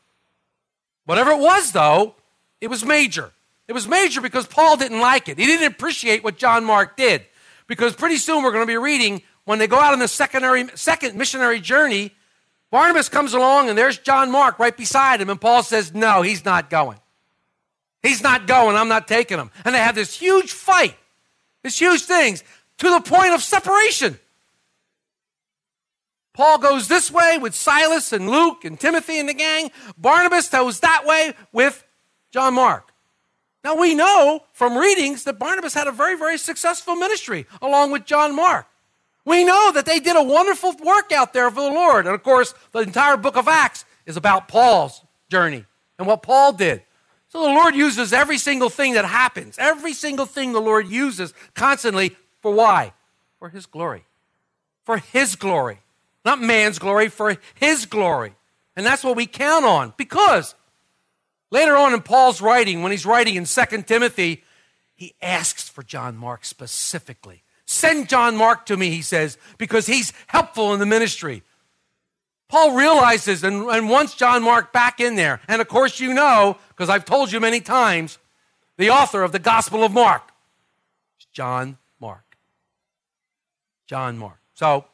Whatever 1.06 1.32
it 1.32 1.40
was, 1.40 1.72
though, 1.72 2.16
it 2.62 2.68
was 2.68 2.86
major. 2.86 3.32
It 3.68 3.74
was 3.74 3.88
major 3.88 4.22
because 4.22 4.46
Paul 4.46 4.78
didn't 4.78 5.00
like 5.00 5.28
it. 5.28 5.38
He 5.38 5.46
didn't 5.46 5.68
appreciate 5.68 6.24
what 6.24 6.38
John 6.38 6.64
Mark 6.64 6.96
did. 6.96 7.26
Because 7.68 7.96
pretty 7.96 8.18
soon 8.18 8.44
we're 8.44 8.52
going 8.52 8.64
to 8.64 8.72
be 8.72 8.78
reading 8.78 9.24
when 9.46 9.60
they 9.60 9.68
go 9.68 9.80
out 9.80 9.94
on 9.94 10.00
the 10.00 10.08
secondary, 10.08 10.66
second 10.76 11.18
missionary 11.18 11.60
journey, 11.60 12.12
Barnabas 12.72 13.10
comes 13.10 13.34
along 13.34 13.70
and 13.70 13.78
there's 13.78 13.98
John 13.98 14.32
Mark 14.32 14.60
right 14.60 14.76
beside 14.76 15.22
him, 15.22 15.30
and 15.30 15.40
Paul 15.40 15.64
says, 15.64 15.94
No, 15.94 16.22
he's 16.22 16.44
not 16.46 16.70
going. 16.70 17.00
He's 18.02 18.22
not 18.22 18.48
going. 18.48 18.76
I'm 18.76 18.90
not 18.90 19.08
taking 19.08 19.38
him. 19.38 19.52
And 19.64 19.76
they 19.76 19.80
have 19.80 19.96
this 19.96 20.18
huge 20.18 20.52
fight, 20.52 20.96
this 21.64 21.80
huge 21.80 22.04
things, 22.04 22.44
to 22.78 22.90
the 22.90 23.00
point 23.00 23.34
of 23.34 23.42
separation. 23.42 24.20
Paul 26.34 26.58
goes 26.58 26.88
this 26.88 27.12
way 27.12 27.38
with 27.40 27.54
Silas 27.54 28.12
and 28.12 28.30
Luke 28.30 28.66
and 28.66 28.80
Timothy 28.80 29.20
and 29.20 29.30
the 29.30 29.34
gang. 29.34 29.72
Barnabas 29.98 30.50
goes 30.50 30.80
that 30.80 31.06
way 31.06 31.34
with 31.52 31.86
John 32.32 32.56
Mark. 32.56 32.92
Now 33.64 33.76
we 33.76 33.94
know 33.96 34.44
from 34.52 34.78
readings 34.78 35.24
that 35.24 35.40
Barnabas 35.40 35.74
had 35.74 35.88
a 35.88 35.92
very, 35.92 36.18
very 36.18 36.38
successful 36.38 36.96
ministry 36.96 37.46
along 37.62 37.92
with 37.92 38.06
John 38.06 38.36
Mark. 38.36 38.66
We 39.26 39.46
know 39.46 39.72
that 39.72 39.86
they 39.86 40.00
did 40.00 40.18
a 40.18 40.24
wonderful 40.24 40.76
work 40.84 41.12
out 41.12 41.34
there 41.34 41.50
for 41.50 41.62
the 41.62 41.70
Lord. 41.70 42.06
And 42.06 42.16
of 42.16 42.24
course, 42.24 42.54
the 42.72 42.80
entire 42.80 43.16
book 43.16 43.38
of 43.38 43.48
Acts 43.48 43.86
is 44.06 44.18
about 44.18 44.48
Paul's 44.50 45.02
journey 45.30 45.66
and 45.98 46.08
what 46.08 46.24
Paul 46.24 46.52
did. 46.52 46.84
So 47.34 47.42
the 47.42 47.48
Lord 47.48 47.74
uses 47.74 48.14
every 48.14 48.38
single 48.38 48.70
thing 48.70 48.94
that 48.94 49.06
happens, 49.06 49.56
every 49.58 49.94
single 49.94 50.28
thing 50.28 50.54
the 50.54 50.62
Lord 50.62 50.88
uses 50.88 51.34
constantly 51.56 52.16
for 52.42 52.54
why? 52.54 52.94
For 53.40 53.50
His 53.50 53.66
glory. 53.66 54.06
For 54.84 55.00
His 55.00 55.36
glory. 55.36 55.80
Not 56.24 56.40
man's 56.40 56.78
glory, 56.78 57.10
for 57.10 57.36
His 57.56 57.88
glory. 57.88 58.36
And 58.76 58.86
that's 58.86 59.04
what 59.04 59.16
we 59.16 59.26
count 59.26 59.66
on 59.66 59.96
because 59.98 60.54
later 61.50 61.76
on 61.76 61.96
in 61.96 62.04
Paul's 62.04 62.40
writing, 62.40 62.84
when 62.84 62.92
he's 62.92 63.06
writing 63.06 63.34
in 63.34 63.46
2 63.46 63.82
Timothy, 63.82 64.44
he 64.94 65.16
asks 65.20 65.68
for 65.68 65.82
John 65.82 66.16
Mark 66.16 66.46
specifically. 66.46 67.42
Send 67.66 68.10
John 68.10 68.38
Mark 68.38 68.68
to 68.68 68.78
me, 68.78 68.92
he 68.92 69.02
says, 69.02 69.40
because 69.58 69.88
he's 69.88 70.14
helpful 70.28 70.72
in 70.72 70.80
the 70.80 70.86
ministry. 70.86 71.42
Paul 72.50 72.76
realizes 72.76 73.44
and, 73.44 73.68
and 73.68 73.90
wants 73.90 74.14
John 74.16 74.44
Mark 74.44 74.72
back 74.72 75.00
in 75.00 75.16
there. 75.16 75.42
And 75.48 75.62
of 75.62 75.68
course, 75.68 76.00
you 76.00 76.14
know, 76.14 76.58
because 76.70 76.90
I've 76.90 77.06
told 77.06 77.32
you 77.32 77.40
many 77.40 77.60
times, 77.60 78.20
the 78.78 78.90
author 78.90 79.24
of 79.24 79.32
the 79.32 79.40
Gospel 79.40 79.84
of 79.84 79.92
Mark 79.92 80.32
is 81.20 81.26
John 81.32 81.78
Mark. 82.00 82.38
John 83.88 84.18
Mark. 84.18 84.40
So 84.54 84.86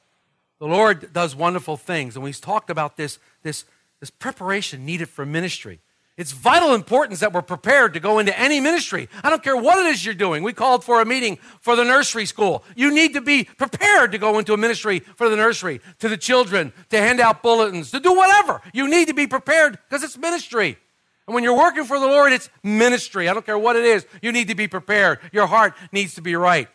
the 0.60 0.68
Lord 0.68 1.12
does 1.14 1.36
wonderful 1.36 1.78
things. 1.78 2.16
And 2.16 2.24
we've 2.24 2.40
talked 2.40 2.70
about 2.70 2.98
this, 2.98 3.20
this, 3.44 3.66
this 4.00 4.10
preparation 4.10 4.86
needed 4.86 5.10
for 5.10 5.26
ministry. 5.26 5.80
It's 6.20 6.34
vital 6.34 6.74
importance 6.74 7.22
that 7.22 7.32
we're 7.32 7.42
prepared 7.42 7.94
to 7.94 8.02
go 8.02 8.20
into 8.20 8.38
any 8.38 8.60
ministry. 8.60 9.08
I 9.24 9.30
don't 9.30 9.42
care 9.42 9.56
what 9.56 9.80
it 9.80 9.86
is 9.86 10.04
you're 10.04 10.14
doing. 10.14 10.44
We 10.44 10.52
called 10.52 10.84
for 10.84 11.00
a 11.00 11.06
meeting 11.06 11.38
for 11.62 11.78
the 11.78 11.86
nursery 11.86 12.26
school. 12.26 12.66
You 12.76 12.94
need 12.94 13.14
to 13.14 13.22
be 13.22 13.46
prepared 13.46 14.12
to 14.12 14.18
go 14.18 14.38
into 14.38 14.52
a 14.52 14.58
ministry 14.58 15.00
for 15.00 15.30
the 15.30 15.38
nursery, 15.38 15.80
to 16.00 16.10
the 16.10 16.18
children, 16.18 16.74
to 16.90 16.98
hand 16.98 17.22
out 17.22 17.42
bulletins, 17.42 17.92
to 17.92 18.02
do 18.02 18.14
whatever. 18.14 18.62
You 18.74 18.90
need 18.90 19.08
to 19.08 19.14
be 19.14 19.28
prepared 19.28 19.80
because 19.88 20.04
it's 20.04 20.18
ministry. 20.18 20.78
And 21.26 21.34
when 21.34 21.46
you're 21.46 21.58
working 21.58 21.86
for 21.86 21.98
the 21.98 22.08
Lord, 22.08 22.34
it's 22.34 22.50
ministry. 22.64 23.30
I 23.30 23.34
don't 23.34 23.46
care 23.46 23.58
what 23.58 23.78
it 23.78 23.86
is. 23.86 24.06
You 24.22 24.34
need 24.34 24.50
to 24.50 24.56
be 24.56 24.68
prepared. 24.68 25.20
Your 25.32 25.48
heart 25.48 25.74
needs 25.94 26.16
to 26.16 26.22
be 26.22 26.36
right. 26.36 26.68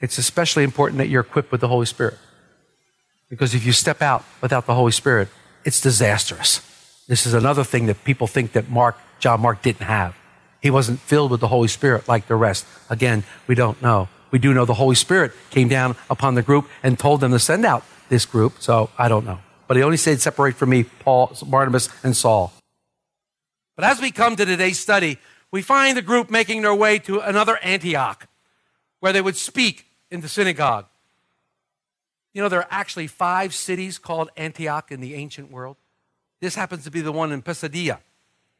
It's 0.00 0.18
especially 0.18 0.64
important 0.64 0.98
that 0.98 1.08
you're 1.08 1.20
equipped 1.20 1.52
with 1.52 1.60
the 1.60 1.68
Holy 1.68 1.86
Spirit. 1.86 2.18
Because 3.28 3.54
if 3.54 3.64
you 3.64 3.70
step 3.70 4.02
out 4.02 4.24
without 4.40 4.66
the 4.66 4.74
Holy 4.74 4.90
Spirit, 4.90 5.28
it's 5.64 5.80
disastrous. 5.80 6.62
This 7.12 7.26
is 7.26 7.34
another 7.34 7.62
thing 7.62 7.84
that 7.88 8.04
people 8.04 8.26
think 8.26 8.52
that 8.52 8.70
Mark, 8.70 8.96
John 9.18 9.42
Mark 9.42 9.60
didn't 9.60 9.84
have. 9.84 10.16
He 10.62 10.70
wasn't 10.70 10.98
filled 10.98 11.30
with 11.30 11.40
the 11.40 11.48
Holy 11.48 11.68
Spirit 11.68 12.08
like 12.08 12.26
the 12.26 12.36
rest. 12.36 12.64
Again, 12.88 13.24
we 13.46 13.54
don't 13.54 13.82
know. 13.82 14.08
We 14.30 14.38
do 14.38 14.54
know 14.54 14.64
the 14.64 14.72
Holy 14.72 14.94
Spirit 14.94 15.32
came 15.50 15.68
down 15.68 15.94
upon 16.08 16.36
the 16.36 16.40
group 16.40 16.70
and 16.82 16.98
told 16.98 17.20
them 17.20 17.32
to 17.32 17.38
send 17.38 17.66
out 17.66 17.84
this 18.08 18.24
group, 18.24 18.54
so 18.60 18.88
I 18.96 19.08
don't 19.08 19.26
know. 19.26 19.40
But 19.68 19.76
he 19.76 19.82
only 19.82 19.98
said, 19.98 20.22
separate 20.22 20.56
from 20.56 20.70
me 20.70 20.84
Paul, 20.84 21.36
Barnabas, 21.44 21.90
and 22.02 22.16
Saul. 22.16 22.50
But 23.76 23.84
as 23.84 24.00
we 24.00 24.10
come 24.10 24.34
to 24.36 24.46
today's 24.46 24.80
study, 24.80 25.18
we 25.50 25.60
find 25.60 25.98
the 25.98 26.00
group 26.00 26.30
making 26.30 26.62
their 26.62 26.74
way 26.74 26.98
to 27.00 27.20
another 27.20 27.58
Antioch 27.62 28.26
where 29.00 29.12
they 29.12 29.20
would 29.20 29.36
speak 29.36 29.84
in 30.10 30.22
the 30.22 30.28
synagogue. 30.28 30.86
You 32.32 32.40
know, 32.40 32.48
there 32.48 32.60
are 32.60 32.68
actually 32.70 33.06
five 33.06 33.52
cities 33.52 33.98
called 33.98 34.30
Antioch 34.34 34.90
in 34.90 35.02
the 35.02 35.14
ancient 35.14 35.50
world. 35.50 35.76
This 36.42 36.56
happens 36.56 36.82
to 36.82 36.90
be 36.90 37.00
the 37.00 37.12
one 37.12 37.30
in 37.30 37.40
Pisidia. 37.40 38.00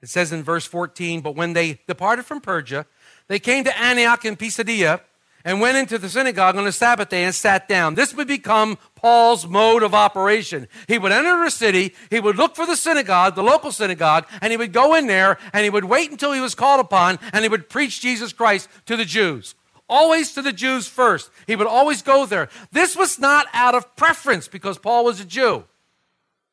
It 0.01 0.09
says 0.09 0.31
in 0.31 0.45
verse 0.45 0.65
14, 0.65 1.21
but 1.21 1.35
when 1.35 1.53
they 1.53 1.81
departed 1.89 2.25
from 2.25 2.41
Perga, 2.41 2.87
they 3.27 3.41
came 3.41 3.65
to 3.65 3.77
Antioch 3.77 4.25
in 4.25 4.37
Pisidia 4.37 5.01
and 5.45 5.61
went 5.61 5.77
into 5.77 5.99
the 5.99 6.09
synagogue 6.09 6.55
on 6.55 6.65
the 6.65 6.71
Sabbath 6.71 7.09
day 7.09 7.25
and 7.25 7.35
sat 7.35 7.67
down. 7.69 7.97
This 7.97 8.15
would 8.15 8.29
become 8.29 8.79
Paul's 8.95 9.49
mode 9.49 9.83
of 9.83 9.97
operation. 9.97 10.69
He 10.87 10.97
would 10.97 11.11
enter 11.11 11.43
a 11.43 11.51
city, 11.51 11.93
he 12.09 12.21
would 12.21 12.37
look 12.37 12.55
for 12.55 12.67
the 12.67 12.77
synagogue, 12.77 13.35
the 13.35 13.43
local 13.43 13.73
synagogue, 13.73 14.29
and 14.41 14.53
he 14.53 14.57
would 14.57 14.73
go 14.73 14.95
in 14.95 15.09
there 15.09 15.39
and 15.53 15.65
he 15.65 15.71
would 15.71 15.87
wait 15.87 16.13
until 16.13 16.33
he 16.33 16.41
was 16.41 16.55
called 16.55 16.79
upon 16.79 17.19
and 17.33 17.45
he 17.45 17.49
would 17.49 17.69
preach 17.69 18.01
Jesus 18.01 18.33
Christ 18.33 18.69
to 18.87 18.97
the 18.97 19.05
Jews. 19.05 19.57
Always 19.89 20.31
to 20.35 20.43
the 20.43 20.53
Jews 20.53 20.87
first. 20.87 21.33
He 21.49 21.57
would 21.57 21.67
always 21.67 22.01
go 22.01 22.27
there. 22.27 22.49
This 22.71 22.95
was 22.95 23.19
not 23.19 23.49
out 23.53 23.75
of 23.75 23.97
preference 23.97 24.47
because 24.47 24.79
Paul 24.79 25.05
was 25.05 25.19
a 25.19 25.25
Jew. 25.25 25.65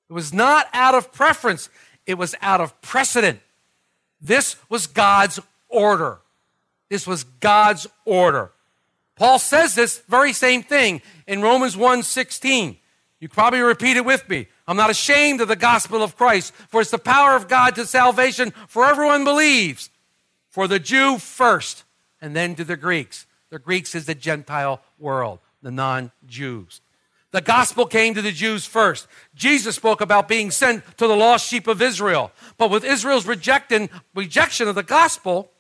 It 0.09 0.13
was 0.13 0.33
not 0.33 0.67
out 0.73 0.95
of 0.95 1.11
preference, 1.11 1.69
it 2.05 2.15
was 2.15 2.35
out 2.41 2.61
of 2.61 2.79
precedent. 2.81 3.39
This 4.19 4.55
was 4.69 4.87
God's 4.87 5.39
order. 5.67 6.19
This 6.89 7.05
was 7.05 7.23
God's 7.23 7.87
order. 8.05 8.51
Paul 9.15 9.37
says 9.37 9.75
this 9.75 9.99
very 10.07 10.33
same 10.33 10.63
thing 10.63 11.01
in 11.27 11.41
Romans 11.41 11.77
1:16. 11.77 12.77
You 13.19 13.27
probably 13.27 13.59
repeat 13.59 13.97
it 13.97 14.05
with 14.05 14.27
me. 14.29 14.47
I'm 14.67 14.77
not 14.77 14.89
ashamed 14.89 15.41
of 15.41 15.49
the 15.49 15.55
gospel 15.55 16.01
of 16.01 16.15
Christ, 16.15 16.53
for 16.69 16.79
it's 16.81 16.89
the 16.89 16.97
power 16.97 17.35
of 17.35 17.47
God 17.47 17.75
to 17.75 17.85
salvation 17.85 18.53
for 18.67 18.85
everyone 18.85 19.23
believes. 19.23 19.89
For 20.49 20.67
the 20.67 20.79
Jew 20.79 21.19
first, 21.19 21.83
and 22.21 22.35
then 22.35 22.55
to 22.55 22.63
the 22.63 22.77
Greeks. 22.77 23.27
The 23.49 23.59
Greeks 23.59 23.93
is 23.93 24.05
the 24.05 24.15
Gentile 24.15 24.81
world, 24.97 25.39
the 25.61 25.71
non-Jews. 25.71 26.81
The 27.31 27.41
gospel 27.41 27.85
came 27.85 28.15
to 28.15 28.21
the 28.21 28.31
Jews 28.31 28.65
first. 28.65 29.07
Jesus 29.35 29.75
spoke 29.75 30.01
about 30.01 30.27
being 30.27 30.49
sent 30.49 30.83
to 30.97 31.07
the 31.07 31.15
lost 31.15 31.47
sheep 31.47 31.67
of 31.67 31.81
Israel. 31.81 32.31
But 32.57 32.71
with 32.71 32.83
Israel's 32.83 33.27
rejection, 33.27 33.89
rejection 34.15 34.67
of 34.67 34.75
the 34.75 34.83
gospel, 34.83 35.51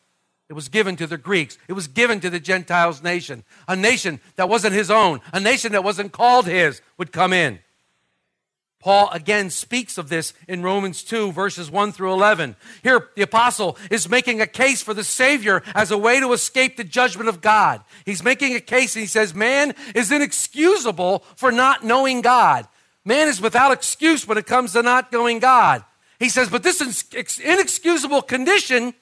it 0.49 0.53
was 0.53 0.67
given 0.67 0.95
to 0.95 1.05
the 1.05 1.17
Greeks. 1.17 1.59
It 1.67 1.73
was 1.73 1.87
given 1.87 2.19
to 2.21 2.29
the 2.31 2.39
Gentiles 2.39 3.03
nation. 3.03 3.43
A 3.67 3.75
nation 3.75 4.19
that 4.35 4.49
wasn't 4.49 4.73
his 4.73 4.89
own, 4.89 5.21
a 5.31 5.39
nation 5.39 5.73
that 5.73 5.83
wasn't 5.83 6.11
called 6.11 6.47
his, 6.47 6.81
would 6.97 7.11
come 7.11 7.33
in. 7.33 7.59
Paul 8.79 9.09
again 9.11 9.49
speaks 9.49 9.97
of 9.97 10.07
this 10.07 10.33
in 10.47 10.63
Romans 10.63 11.03
2, 11.03 11.33
verses 11.33 11.69
1 11.69 11.91
through 11.91 12.13
11. 12.13 12.55
Here, 12.81 13.09
the 13.13 13.23
apostle 13.23 13.77
is 13.91 14.09
making 14.09 14.39
a 14.39 14.47
case 14.47 14.81
for 14.81 14.93
the 14.93 15.03
Savior 15.03 15.61
as 15.75 15.91
a 15.91 15.97
way 15.97 16.21
to 16.21 16.31
escape 16.31 16.77
the 16.77 16.85
judgment 16.85 17.27
of 17.27 17.41
God. 17.41 17.81
He's 18.05 18.23
making 18.23 18.55
a 18.55 18.61
case 18.61 18.95
and 18.95 19.01
he 19.01 19.07
says, 19.07 19.33
Man 19.33 19.75
is 19.93 20.13
inexcusable 20.13 21.25
for 21.35 21.51
not 21.51 21.83
knowing 21.83 22.21
God. 22.21 22.67
Man 23.03 23.27
is 23.27 23.41
without 23.41 23.73
excuse 23.73 24.25
when 24.25 24.37
it 24.37 24.45
comes 24.45 24.71
to 24.73 24.81
not 24.81 25.11
knowing 25.11 25.39
God. 25.39 25.83
He 26.17 26.29
says, 26.29 26.49
But 26.49 26.63
this 26.63 26.79
inexcusable 27.39 28.21
condition 28.21 28.93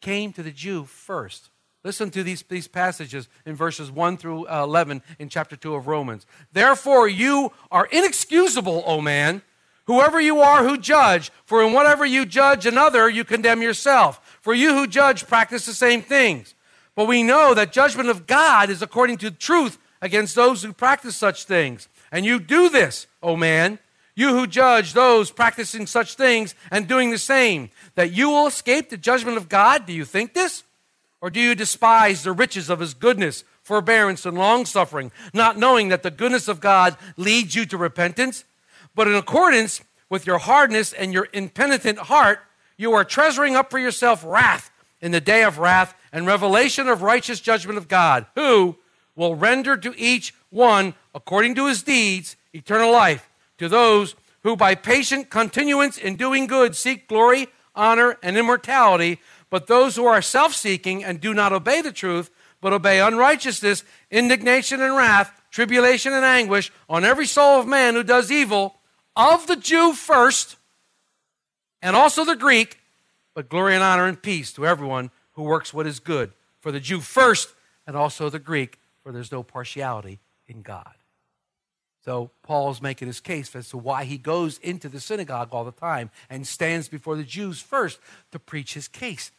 came 0.00 0.32
to 0.34 0.44
the 0.44 0.52
Jew 0.52 0.84
first. 0.84 1.50
Listen 1.84 2.10
to 2.10 2.22
these, 2.22 2.42
these 2.42 2.66
passages 2.66 3.28
in 3.46 3.54
verses 3.54 3.90
1 3.90 4.16
through 4.16 4.46
uh, 4.48 4.64
11 4.64 5.02
in 5.18 5.28
chapter 5.28 5.54
2 5.54 5.74
of 5.74 5.86
Romans. 5.86 6.26
Therefore, 6.52 7.08
you 7.08 7.52
are 7.70 7.86
inexcusable, 7.86 8.82
O 8.84 9.00
man, 9.00 9.42
whoever 9.86 10.20
you 10.20 10.40
are 10.40 10.64
who 10.64 10.76
judge, 10.76 11.30
for 11.44 11.62
in 11.62 11.72
whatever 11.72 12.04
you 12.04 12.26
judge 12.26 12.66
another, 12.66 13.08
you 13.08 13.24
condemn 13.24 13.62
yourself. 13.62 14.38
For 14.40 14.54
you 14.54 14.74
who 14.74 14.86
judge 14.86 15.26
practice 15.26 15.66
the 15.66 15.72
same 15.72 16.02
things. 16.02 16.54
But 16.96 17.06
we 17.06 17.22
know 17.22 17.54
that 17.54 17.72
judgment 17.72 18.08
of 18.08 18.26
God 18.26 18.70
is 18.70 18.82
according 18.82 19.18
to 19.18 19.30
truth 19.30 19.78
against 20.02 20.34
those 20.34 20.62
who 20.62 20.72
practice 20.72 21.14
such 21.14 21.44
things. 21.44 21.88
And 22.10 22.26
you 22.26 22.40
do 22.40 22.68
this, 22.68 23.06
O 23.22 23.36
man, 23.36 23.78
you 24.16 24.30
who 24.30 24.48
judge 24.48 24.94
those 24.94 25.30
practicing 25.30 25.86
such 25.86 26.14
things 26.14 26.56
and 26.72 26.88
doing 26.88 27.10
the 27.12 27.18
same, 27.18 27.70
that 27.94 28.10
you 28.10 28.30
will 28.30 28.48
escape 28.48 28.90
the 28.90 28.96
judgment 28.96 29.36
of 29.36 29.48
God. 29.48 29.86
Do 29.86 29.92
you 29.92 30.04
think 30.04 30.34
this? 30.34 30.64
Or 31.20 31.30
do 31.30 31.40
you 31.40 31.54
despise 31.54 32.22
the 32.22 32.32
riches 32.32 32.70
of 32.70 32.80
his 32.80 32.94
goodness, 32.94 33.44
forbearance, 33.62 34.24
and 34.24 34.38
long 34.38 34.66
suffering, 34.66 35.10
not 35.34 35.58
knowing 35.58 35.88
that 35.88 36.02
the 36.02 36.10
goodness 36.10 36.48
of 36.48 36.60
God 36.60 36.96
leads 37.16 37.54
you 37.54 37.66
to 37.66 37.76
repentance? 37.76 38.44
But 38.94 39.08
in 39.08 39.14
accordance 39.14 39.82
with 40.08 40.26
your 40.26 40.38
hardness 40.38 40.92
and 40.92 41.12
your 41.12 41.28
impenitent 41.32 41.98
heart, 41.98 42.40
you 42.76 42.92
are 42.92 43.04
treasuring 43.04 43.56
up 43.56 43.70
for 43.70 43.78
yourself 43.78 44.24
wrath 44.24 44.70
in 45.00 45.10
the 45.10 45.20
day 45.20 45.44
of 45.44 45.58
wrath 45.58 45.94
and 46.12 46.26
revelation 46.26 46.88
of 46.88 47.02
righteous 47.02 47.40
judgment 47.40 47.78
of 47.78 47.88
God, 47.88 48.26
who 48.34 48.76
will 49.16 49.34
render 49.34 49.76
to 49.76 49.94
each 49.96 50.34
one 50.50 50.94
according 51.14 51.54
to 51.56 51.66
his 51.66 51.82
deeds 51.82 52.36
eternal 52.54 52.92
life 52.92 53.28
to 53.58 53.68
those 53.68 54.14
who 54.42 54.56
by 54.56 54.74
patient 54.74 55.30
continuance 55.30 55.98
in 55.98 56.16
doing 56.16 56.46
good 56.46 56.74
seek 56.74 57.08
glory, 57.08 57.48
honor, 57.74 58.16
and 58.22 58.36
immortality, 58.36 59.20
but 59.50 59.66
those 59.66 59.96
who 59.96 60.06
are 60.06 60.22
self 60.22 60.54
seeking 60.54 61.04
and 61.04 61.20
do 61.20 61.34
not 61.34 61.52
obey 61.52 61.80
the 61.80 61.92
truth, 61.92 62.30
but 62.60 62.72
obey 62.72 63.00
unrighteousness, 63.00 63.84
indignation 64.10 64.82
and 64.82 64.96
wrath, 64.96 65.40
tribulation 65.50 66.12
and 66.12 66.24
anguish 66.24 66.72
on 66.88 67.04
every 67.04 67.26
soul 67.26 67.60
of 67.60 67.66
man 67.66 67.94
who 67.94 68.02
does 68.02 68.30
evil, 68.30 68.76
of 69.16 69.46
the 69.46 69.56
Jew 69.56 69.92
first, 69.92 70.56
and 71.82 71.94
also 71.94 72.24
the 72.24 72.36
Greek, 72.36 72.78
but 73.34 73.48
glory 73.48 73.74
and 73.74 73.82
honor 73.82 74.06
and 74.06 74.20
peace 74.20 74.52
to 74.54 74.66
everyone 74.66 75.10
who 75.32 75.42
works 75.42 75.72
what 75.72 75.86
is 75.86 76.00
good, 76.00 76.32
for 76.60 76.72
the 76.72 76.80
Jew 76.80 77.00
first, 77.00 77.54
and 77.86 77.96
also 77.96 78.28
the 78.28 78.38
Greek, 78.38 78.78
for 79.02 79.12
there's 79.12 79.32
no 79.32 79.42
partiality 79.42 80.20
in 80.46 80.62
God. 80.62 80.94
So 82.04 82.30
Paul's 82.42 82.80
making 82.80 83.06
his 83.06 83.20
case 83.20 83.54
as 83.54 83.68
to 83.70 83.76
why 83.76 84.04
he 84.04 84.18
goes 84.18 84.58
into 84.58 84.88
the 84.88 85.00
synagogue 85.00 85.50
all 85.52 85.64
the 85.64 85.72
time 85.72 86.10
and 86.30 86.46
stands 86.46 86.88
before 86.88 87.16
the 87.16 87.22
Jews 87.22 87.60
first 87.60 87.98
to 88.32 88.38
preach 88.38 88.74
his 88.74 88.88
case. 88.88 89.30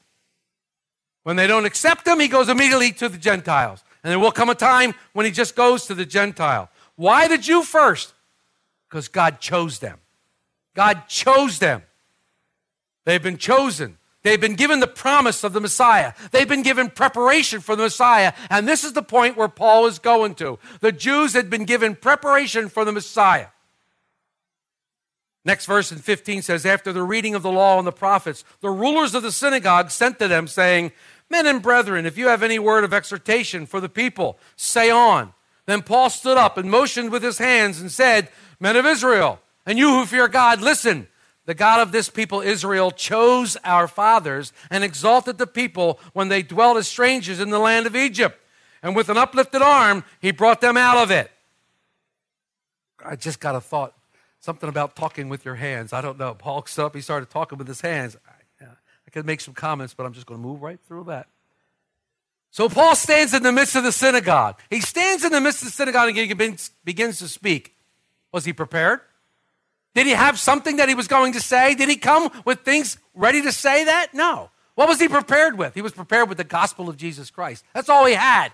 When 1.23 1.35
they 1.35 1.47
don't 1.47 1.65
accept 1.65 2.07
him, 2.07 2.19
he 2.19 2.27
goes 2.27 2.49
immediately 2.49 2.91
to 2.93 3.09
the 3.09 3.17
Gentiles. 3.17 3.83
And 4.03 4.11
there 4.11 4.19
will 4.19 4.31
come 4.31 4.49
a 4.49 4.55
time 4.55 4.93
when 5.13 5.25
he 5.25 5.31
just 5.31 5.55
goes 5.55 5.85
to 5.87 5.95
the 5.95 6.05
Gentile. 6.05 6.69
Why 6.95 7.27
the 7.27 7.37
Jew 7.37 7.63
first? 7.63 8.13
Because 8.89 9.07
God 9.07 9.39
chose 9.39 9.79
them. 9.79 9.99
God 10.75 11.07
chose 11.07 11.59
them. 11.59 11.83
They've 13.05 13.21
been 13.21 13.37
chosen. 13.37 13.97
They've 14.21 14.39
been 14.39 14.55
given 14.55 14.79
the 14.79 14.87
promise 14.87 15.43
of 15.43 15.53
the 15.53 15.61
Messiah. 15.61 16.13
They've 16.31 16.47
been 16.47 16.61
given 16.61 16.89
preparation 16.89 17.61
for 17.61 17.75
the 17.75 17.83
Messiah. 17.83 18.33
And 18.49 18.67
this 18.67 18.83
is 18.83 18.93
the 18.93 19.01
point 19.01 19.37
where 19.37 19.47
Paul 19.47 19.87
is 19.87 19.99
going 19.99 20.35
to. 20.35 20.59
The 20.81 20.91
Jews 20.91 21.33
had 21.33 21.49
been 21.49 21.65
given 21.65 21.95
preparation 21.95 22.69
for 22.69 22.83
the 22.83 22.91
Messiah. 22.91 23.47
Next 25.45 25.65
verse 25.65 25.91
in 25.91 25.99
15 25.99 26.41
says, 26.41 26.65
After 26.65 26.91
the 26.91 27.03
reading 27.03 27.33
of 27.33 27.43
the 27.43 27.51
law 27.51 27.77
and 27.77 27.87
the 27.87 27.91
prophets, 27.91 28.43
the 28.61 28.69
rulers 28.69 29.15
of 29.15 29.23
the 29.23 29.31
synagogue 29.31 29.89
sent 29.89 30.19
to 30.19 30.27
them, 30.27 30.47
saying, 30.47 30.91
Men 31.29 31.45
and 31.45 31.61
brethren, 31.61 32.05
if 32.05 32.17
you 32.17 32.27
have 32.27 32.43
any 32.43 32.59
word 32.59 32.83
of 32.83 32.93
exhortation 32.93 33.65
for 33.65 33.79
the 33.79 33.89
people, 33.89 34.37
say 34.55 34.89
on. 34.89 35.33
Then 35.65 35.81
Paul 35.81 36.09
stood 36.09 36.37
up 36.37 36.57
and 36.57 36.69
motioned 36.69 37.11
with 37.11 37.23
his 37.23 37.37
hands 37.37 37.79
and 37.79 37.91
said, 37.91 38.29
Men 38.59 38.75
of 38.75 38.85
Israel, 38.85 39.39
and 39.65 39.77
you 39.77 39.89
who 39.89 40.05
fear 40.05 40.27
God, 40.27 40.61
listen. 40.61 41.07
The 41.45 41.55
God 41.55 41.79
of 41.79 41.91
this 41.91 42.09
people, 42.09 42.41
Israel, 42.41 42.91
chose 42.91 43.57
our 43.63 43.87
fathers 43.87 44.53
and 44.69 44.83
exalted 44.83 45.37
the 45.37 45.47
people 45.47 45.99
when 46.13 46.27
they 46.27 46.43
dwelt 46.43 46.77
as 46.77 46.87
strangers 46.87 47.39
in 47.39 47.49
the 47.49 47.57
land 47.57 47.87
of 47.87 47.95
Egypt. 47.95 48.39
And 48.83 48.95
with 48.95 49.09
an 49.09 49.17
uplifted 49.17 49.61
arm, 49.61 50.03
he 50.21 50.31
brought 50.31 50.61
them 50.61 50.77
out 50.77 50.97
of 50.97 51.09
it. 51.09 51.31
I 53.03 53.15
just 53.15 53.39
got 53.39 53.55
a 53.55 53.61
thought 53.61 53.98
something 54.39 54.69
about 54.69 54.95
talking 54.95 55.29
with 55.29 55.45
your 55.45 55.55
hands. 55.55 55.93
I 55.93 56.01
don't 56.01 56.17
know. 56.17 56.33
Paul 56.33 56.65
stood 56.65 56.85
up, 56.85 56.95
he 56.95 57.01
started 57.01 57.29
talking 57.29 57.57
with 57.57 57.67
his 57.67 57.81
hands. 57.81 58.17
I, 58.27 58.31
I 59.09 59.11
could 59.11 59.25
make 59.25 59.41
some 59.41 59.55
comments, 59.55 59.95
but 59.95 60.05
I'm 60.05 60.13
just 60.13 60.27
going 60.27 60.39
to 60.39 60.47
move 60.47 60.61
right 60.61 60.79
through 60.87 61.05
that. 61.05 61.27
So 62.51 62.69
Paul 62.69 62.95
stands 62.95 63.33
in 63.33 63.41
the 63.41 63.51
midst 63.51 63.75
of 63.75 63.83
the 63.83 63.91
synagogue. 63.91 64.59
He 64.69 64.81
stands 64.81 65.23
in 65.23 65.31
the 65.31 65.41
midst 65.41 65.63
of 65.63 65.69
the 65.69 65.71
synagogue 65.71 66.09
and 66.09 66.17
he 66.17 66.27
begins, 66.27 66.69
begins 66.83 67.17
to 67.17 67.27
speak. 67.27 67.75
Was 68.31 68.45
he 68.45 68.53
prepared? 68.53 69.01
Did 69.95 70.05
he 70.05 70.13
have 70.13 70.37
something 70.37 70.77
that 70.77 70.89
he 70.89 70.93
was 70.93 71.07
going 71.07 71.33
to 71.33 71.41
say? 71.41 71.73
Did 71.73 71.89
he 71.89 71.95
come 71.95 72.29
with 72.45 72.59
things 72.59 72.99
ready 73.15 73.41
to 73.41 73.51
say 73.51 73.85
that? 73.85 74.13
No. 74.13 74.51
What 74.75 74.87
was 74.87 74.99
he 74.99 75.07
prepared 75.07 75.57
with? 75.57 75.73
He 75.73 75.81
was 75.81 75.91
prepared 75.91 76.29
with 76.29 76.37
the 76.37 76.43
gospel 76.43 76.87
of 76.87 76.95
Jesus 76.95 77.31
Christ. 77.31 77.65
That's 77.73 77.89
all 77.89 78.05
he 78.05 78.13
had. 78.13 78.49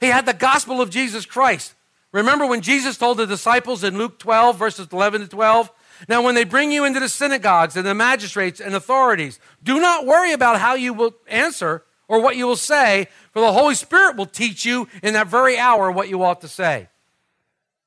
He 0.00 0.06
had 0.06 0.24
the 0.24 0.32
gospel 0.32 0.80
of 0.80 0.88
Jesus 0.88 1.26
Christ. 1.26 1.74
Remember 2.12 2.46
when 2.46 2.60
Jesus 2.60 2.96
told 2.96 3.18
the 3.18 3.26
disciples 3.26 3.84
in 3.84 3.96
Luke 3.96 4.18
12, 4.18 4.58
verses 4.58 4.88
11 4.92 5.22
to 5.22 5.28
12? 5.28 5.70
Now, 6.08 6.22
when 6.22 6.34
they 6.34 6.44
bring 6.44 6.72
you 6.72 6.84
into 6.84 6.98
the 6.98 7.08
synagogues 7.08 7.76
and 7.76 7.86
the 7.86 7.94
magistrates 7.94 8.60
and 8.60 8.74
authorities, 8.74 9.38
do 9.62 9.80
not 9.80 10.06
worry 10.06 10.32
about 10.32 10.60
how 10.60 10.74
you 10.74 10.92
will 10.92 11.14
answer 11.28 11.84
or 12.08 12.20
what 12.20 12.36
you 12.36 12.46
will 12.46 12.56
say, 12.56 13.06
for 13.32 13.40
the 13.40 13.52
Holy 13.52 13.74
Spirit 13.74 14.16
will 14.16 14.26
teach 14.26 14.64
you 14.64 14.88
in 15.02 15.14
that 15.14 15.28
very 15.28 15.56
hour 15.56 15.92
what 15.92 16.08
you 16.08 16.22
ought 16.24 16.40
to 16.40 16.48
say. 16.48 16.88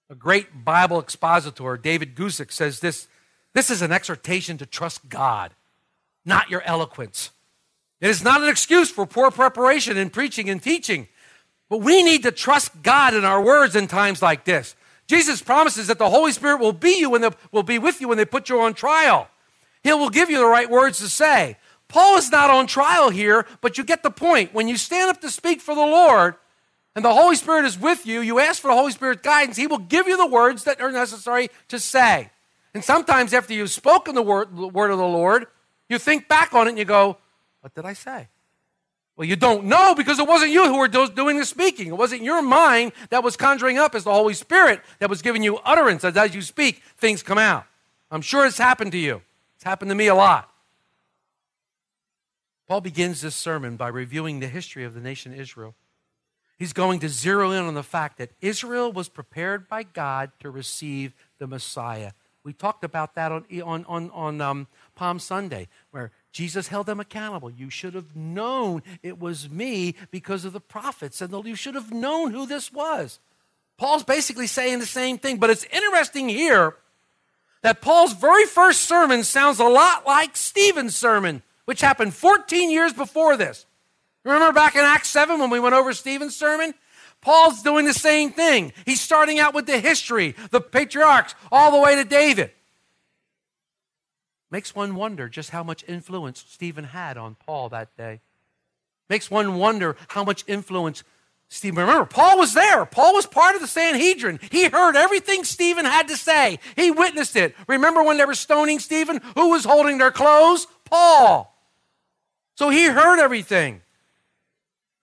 A 0.10 0.16
great 0.16 0.64
Bible 0.64 1.00
expositor, 1.00 1.76
David 1.76 2.16
Guzik, 2.16 2.52
says 2.52 2.80
this 2.80 3.08
this 3.54 3.70
is 3.70 3.82
an 3.82 3.92
exhortation 3.92 4.58
to 4.58 4.66
trust 4.66 5.10
God, 5.10 5.54
not 6.26 6.50
your 6.50 6.62
eloquence. 6.62 7.32
It 8.02 8.10
is 8.10 8.24
not 8.24 8.42
an 8.42 8.50
excuse 8.50 8.90
for 8.90 9.06
poor 9.06 9.32
preparation 9.32 9.96
in 9.96 10.10
preaching 10.10 10.50
and 10.50 10.62
teaching, 10.62 11.08
but 11.74 11.82
we 11.82 12.04
need 12.04 12.22
to 12.22 12.32
trust 12.32 12.84
God 12.84 13.16
in 13.16 13.26
our 13.26 13.42
words 13.42 13.76
in 13.76 13.88
times 13.88 14.22
like 14.22 14.44
this. 14.46 14.76
Jesus 15.08 15.42
promises 15.42 15.88
that 15.88 15.98
the 15.98 16.12
Holy 16.12 16.32
Spirit 16.32 16.60
will 16.60 16.72
be 16.72 17.00
you 17.00 17.10
when 17.10 17.28
will 17.52 17.64
be 17.64 17.80
with 17.80 18.00
you 18.00 18.08
when 18.08 18.20
they 18.20 18.26
put 18.26 18.48
you 18.48 18.62
on 18.62 18.76
trial. 18.76 19.28
He 19.82 19.92
will 19.92 20.12
give 20.12 20.30
you 20.30 20.38
the 20.38 20.46
right 20.46 20.70
words 20.70 21.00
to 21.00 21.10
say. 21.10 21.58
Paul 21.88 22.18
is 22.18 22.30
not 22.30 22.52
on 22.52 22.68
trial 22.68 23.10
here, 23.10 23.48
but 23.60 23.76
you 23.76 23.84
get 23.84 24.04
the 24.04 24.12
point. 24.12 24.54
When 24.54 24.68
you 24.68 24.78
stand 24.78 25.10
up 25.10 25.20
to 25.22 25.32
speak 25.32 25.62
for 25.62 25.74
the 25.74 25.82
Lord, 25.82 26.36
and 26.96 27.04
the 27.04 27.12
Holy 27.12 27.36
Spirit 27.36 27.66
is 27.66 27.80
with 27.80 28.06
you, 28.06 28.22
you 28.22 28.38
ask 28.38 28.62
for 28.62 28.68
the 28.68 28.76
Holy 28.76 28.92
Spirit's 28.92 29.24
guidance, 29.24 29.58
He 29.58 29.66
will 29.66 29.80
give 29.80 30.08
you 30.08 30.16
the 30.16 30.28
words 30.28 30.66
that 30.66 30.80
are 30.80 30.92
necessary 30.92 31.50
to 31.70 31.80
say. 31.80 32.30
And 32.76 32.84
sometimes 32.84 33.34
after 33.34 33.52
you've 33.52 33.72
spoken 33.72 34.14
the 34.14 34.22
word, 34.22 34.56
the 34.56 34.68
word 34.68 34.92
of 34.92 35.00
the 35.00 35.08
Lord, 35.08 35.48
you 35.90 35.98
think 35.98 36.28
back 36.28 36.54
on 36.54 36.68
it 36.68 36.70
and 36.70 36.78
you 36.78 36.86
go, 36.86 37.18
What 37.62 37.74
did 37.74 37.86
I 37.86 37.94
say? 37.94 38.28
Well, 39.16 39.28
you 39.28 39.36
don't 39.36 39.66
know 39.66 39.94
because 39.94 40.18
it 40.18 40.28
wasn't 40.28 40.52
you 40.52 40.66
who 40.66 40.80
were 40.80 40.88
doing 40.88 41.38
the 41.38 41.46
speaking. 41.46 41.88
It 41.88 41.98
wasn't 41.98 42.24
your 42.24 42.42
mind 42.42 42.94
that 43.10 43.24
was 43.24 43.38
conjuring 43.38 43.78
up 43.78 43.94
as 43.94 44.06
the 44.06 44.12
Holy 44.12 44.34
Spirit 44.34 44.82
that 45.00 45.10
was 45.10 45.22
giving 45.22 45.44
you 45.44 45.58
utterance. 45.58 46.04
As, 46.04 46.18
as 46.18 46.34
you 46.34 46.42
speak, 46.42 46.82
things 46.98 47.22
come 47.22 47.38
out. 47.38 47.66
I'm 48.10 48.22
sure 48.22 48.46
it's 48.46 48.58
happened 48.58 48.92
to 48.94 48.98
you. 48.98 49.22
It's 49.56 49.64
happened 49.64 49.90
to 49.90 49.96
me 49.96 50.08
a 50.08 50.16
lot. 50.16 50.50
Paul 52.68 52.82
begins 52.82 53.22
this 53.22 53.36
sermon 53.36 53.76
by 53.76 53.90
reviewing 53.90 54.40
the 54.40 54.48
history 54.48 54.84
of 54.84 54.96
the 54.96 55.02
nation 55.02 55.34
Israel. 55.34 55.76
He's 56.58 56.74
going 56.74 57.00
to 57.02 57.10
zero 57.10 57.52
in 57.52 57.64
on 57.64 57.74
the 57.74 57.84
fact 57.84 58.18
that 58.18 58.32
Israel 58.42 58.92
was 58.92 59.10
prepared 59.10 59.68
by 59.68 59.84
God 59.84 60.32
to 60.40 60.50
receive 60.50 61.14
the 61.38 61.46
Messiah. 61.46 62.14
We 62.44 62.54
talked 62.54 62.84
about 62.84 63.16
that 63.16 63.32
on, 63.32 63.46
on, 63.64 63.86
on, 63.86 64.10
on 64.12 64.42
um, 64.42 64.68
Palm 64.96 65.20
Sunday, 65.20 65.68
where 65.92 66.12
Jesus 66.34 66.68
held 66.68 66.88
them 66.88 67.00
accountable. 67.00 67.52
You 67.52 67.70
should 67.70 67.94
have 67.94 68.16
known 68.16 68.82
it 69.04 69.20
was 69.20 69.50
me 69.50 69.96
because 70.10 70.44
of 70.44 70.52
the 70.52 70.60
prophets, 70.60 71.22
and 71.22 71.46
you 71.46 71.56
should 71.56 71.76
have 71.76 71.94
known 71.94 72.32
who 72.32 72.48
this 72.48 72.74
was. 72.74 73.20
Paul's 73.78 74.04
basically 74.04 74.48
saying 74.48 74.80
the 74.80 74.86
same 74.88 75.20
thing, 75.20 75.38
but 75.38 75.52
it's 75.52 75.64
interesting 75.66 76.28
here 76.28 76.76
that 77.62 77.82
Paul's 77.82 78.14
very 78.14 78.46
first 78.46 78.82
sermon 78.82 79.24
sounds 79.24 79.60
a 79.60 79.66
lot 79.66 80.08
like 80.08 80.36
Stephen's 80.36 80.96
sermon, 80.96 81.44
which 81.66 81.82
happened 81.82 82.16
14 82.16 82.72
years 82.72 82.94
before 82.94 83.38
this. 83.38 83.68
Remember 84.24 84.54
back 84.54 84.76
in 84.76 84.82
Acts 84.82 85.10
7 85.10 85.40
when 85.40 85.52
we 85.52 85.60
went 85.60 85.76
over 85.76 85.94
Stephen's 85.94 86.36
sermon? 86.36 86.74
Paul's 87.22 87.62
doing 87.62 87.86
the 87.86 87.94
same 87.94 88.32
thing. 88.32 88.74
He's 88.86 89.00
starting 89.00 89.40
out 89.40 89.54
with 89.54 89.68
the 89.68 89.80
history, 89.80 90.36
the 90.50 90.62
patriarchs, 90.62 91.36
all 91.52 91.72
the 91.72 91.80
way 91.80 91.96
to 91.96 92.04
David. 92.04 92.52
Makes 94.54 94.76
one 94.76 94.94
wonder 94.94 95.28
just 95.28 95.50
how 95.50 95.64
much 95.64 95.84
influence 95.88 96.46
Stephen 96.48 96.84
had 96.84 97.18
on 97.18 97.34
Paul 97.34 97.70
that 97.70 97.98
day. 97.98 98.22
Makes 99.10 99.32
one 99.32 99.56
wonder 99.56 99.96
how 100.10 100.24
much 100.24 100.44
influence 100.46 101.04
Stephen. 101.50 101.80
Remember, 101.80 102.06
Paul 102.06 102.38
was 102.38 102.54
there. 102.54 102.86
Paul 102.86 103.16
was 103.16 103.26
part 103.26 103.56
of 103.56 103.62
the 103.62 103.68
Sanhedrin. 103.68 104.40
He 104.52 104.66
heard 104.66 104.96
everything 104.96 105.44
Stephen 105.44 105.86
had 105.86 106.08
to 106.10 106.16
say. 106.16 106.60
He 106.76 106.92
witnessed 106.92 107.36
it. 107.36 107.56
Remember 107.68 108.04
when 108.04 108.18
they 108.18 108.26
were 108.26 108.36
stoning 108.36 108.78
Stephen? 108.78 109.22
Who 109.34 109.50
was 109.50 109.66
holding 109.66 109.98
their 109.98 110.12
clothes? 110.12 110.68
Paul. 110.86 111.52
So 112.54 112.70
he 112.70 112.86
heard 112.86 113.20
everything. 113.20 113.82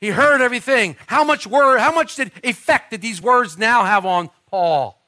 He 0.00 0.10
heard 0.10 0.40
everything. 0.40 0.94
How 1.08 1.24
much 1.24 1.48
word, 1.48 1.80
how 1.80 1.92
much 1.92 2.14
did 2.14 2.30
effect 2.44 2.92
did 2.92 3.02
these 3.02 3.20
words 3.20 3.58
now 3.58 3.82
have 3.82 4.06
on 4.06 4.30
Paul? 4.46 4.99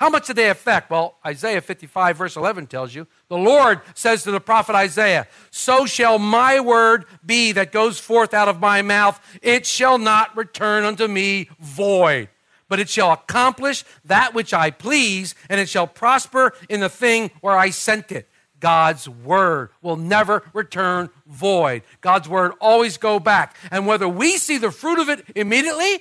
How 0.00 0.08
much 0.08 0.28
do 0.28 0.32
they 0.32 0.48
affect? 0.48 0.88
Well, 0.88 1.18
Isaiah 1.26 1.60
55, 1.60 2.16
verse 2.16 2.34
11 2.34 2.68
tells 2.68 2.94
you 2.94 3.06
the 3.28 3.36
Lord 3.36 3.82
says 3.92 4.22
to 4.22 4.30
the 4.30 4.40
prophet 4.40 4.74
Isaiah, 4.74 5.28
So 5.50 5.84
shall 5.84 6.18
my 6.18 6.58
word 6.58 7.04
be 7.24 7.52
that 7.52 7.70
goes 7.70 8.00
forth 8.00 8.32
out 8.32 8.48
of 8.48 8.60
my 8.60 8.80
mouth. 8.80 9.20
It 9.42 9.66
shall 9.66 9.98
not 9.98 10.34
return 10.34 10.84
unto 10.84 11.06
me 11.06 11.50
void, 11.60 12.30
but 12.66 12.80
it 12.80 12.88
shall 12.88 13.12
accomplish 13.12 13.84
that 14.06 14.32
which 14.32 14.54
I 14.54 14.70
please, 14.70 15.34
and 15.50 15.60
it 15.60 15.68
shall 15.68 15.86
prosper 15.86 16.54
in 16.70 16.80
the 16.80 16.88
thing 16.88 17.30
where 17.42 17.58
I 17.58 17.68
sent 17.68 18.10
it. 18.10 18.26
God's 18.58 19.06
word 19.06 19.68
will 19.82 19.96
never 19.96 20.44
return 20.54 21.10
void. 21.26 21.82
God's 22.00 22.26
word 22.26 22.52
always 22.58 22.96
go 22.96 23.20
back. 23.20 23.54
And 23.70 23.86
whether 23.86 24.08
we 24.08 24.38
see 24.38 24.56
the 24.56 24.70
fruit 24.70 24.98
of 24.98 25.10
it 25.10 25.26
immediately 25.36 26.00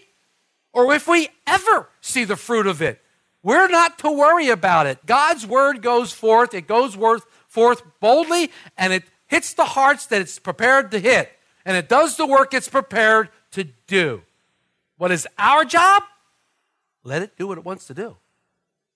or 0.71 0.93
if 0.93 1.05
we 1.05 1.27
ever 1.45 1.89
see 1.99 2.23
the 2.23 2.37
fruit 2.37 2.65
of 2.65 2.81
it, 2.81 3.01
we're 3.41 3.69
not 3.69 3.99
to 3.99 4.11
worry 4.11 4.49
about 4.49 4.85
it. 4.85 5.05
God's 5.05 5.45
word 5.45 5.81
goes 5.81 6.11
forth, 6.11 6.53
it 6.53 6.67
goes 6.67 6.95
forth, 7.47 7.83
boldly, 7.99 8.51
and 8.77 8.91
it 8.91 9.03
hits 9.27 9.53
the 9.53 9.65
hearts 9.65 10.07
that 10.07 10.21
it's 10.21 10.39
prepared 10.39 10.91
to 10.91 10.99
hit. 10.99 11.31
And 11.65 11.77
it 11.77 11.87
does 11.87 12.17
the 12.17 12.25
work 12.25 12.53
it's 12.53 12.69
prepared 12.69 13.29
to 13.51 13.65
do. 13.87 14.23
What 14.97 15.11
is 15.11 15.27
our 15.37 15.63
job? 15.63 16.03
Let 17.03 17.21
it 17.21 17.37
do 17.37 17.47
what 17.47 17.57
it 17.57 17.65
wants 17.65 17.87
to 17.87 17.93
do 17.93 18.17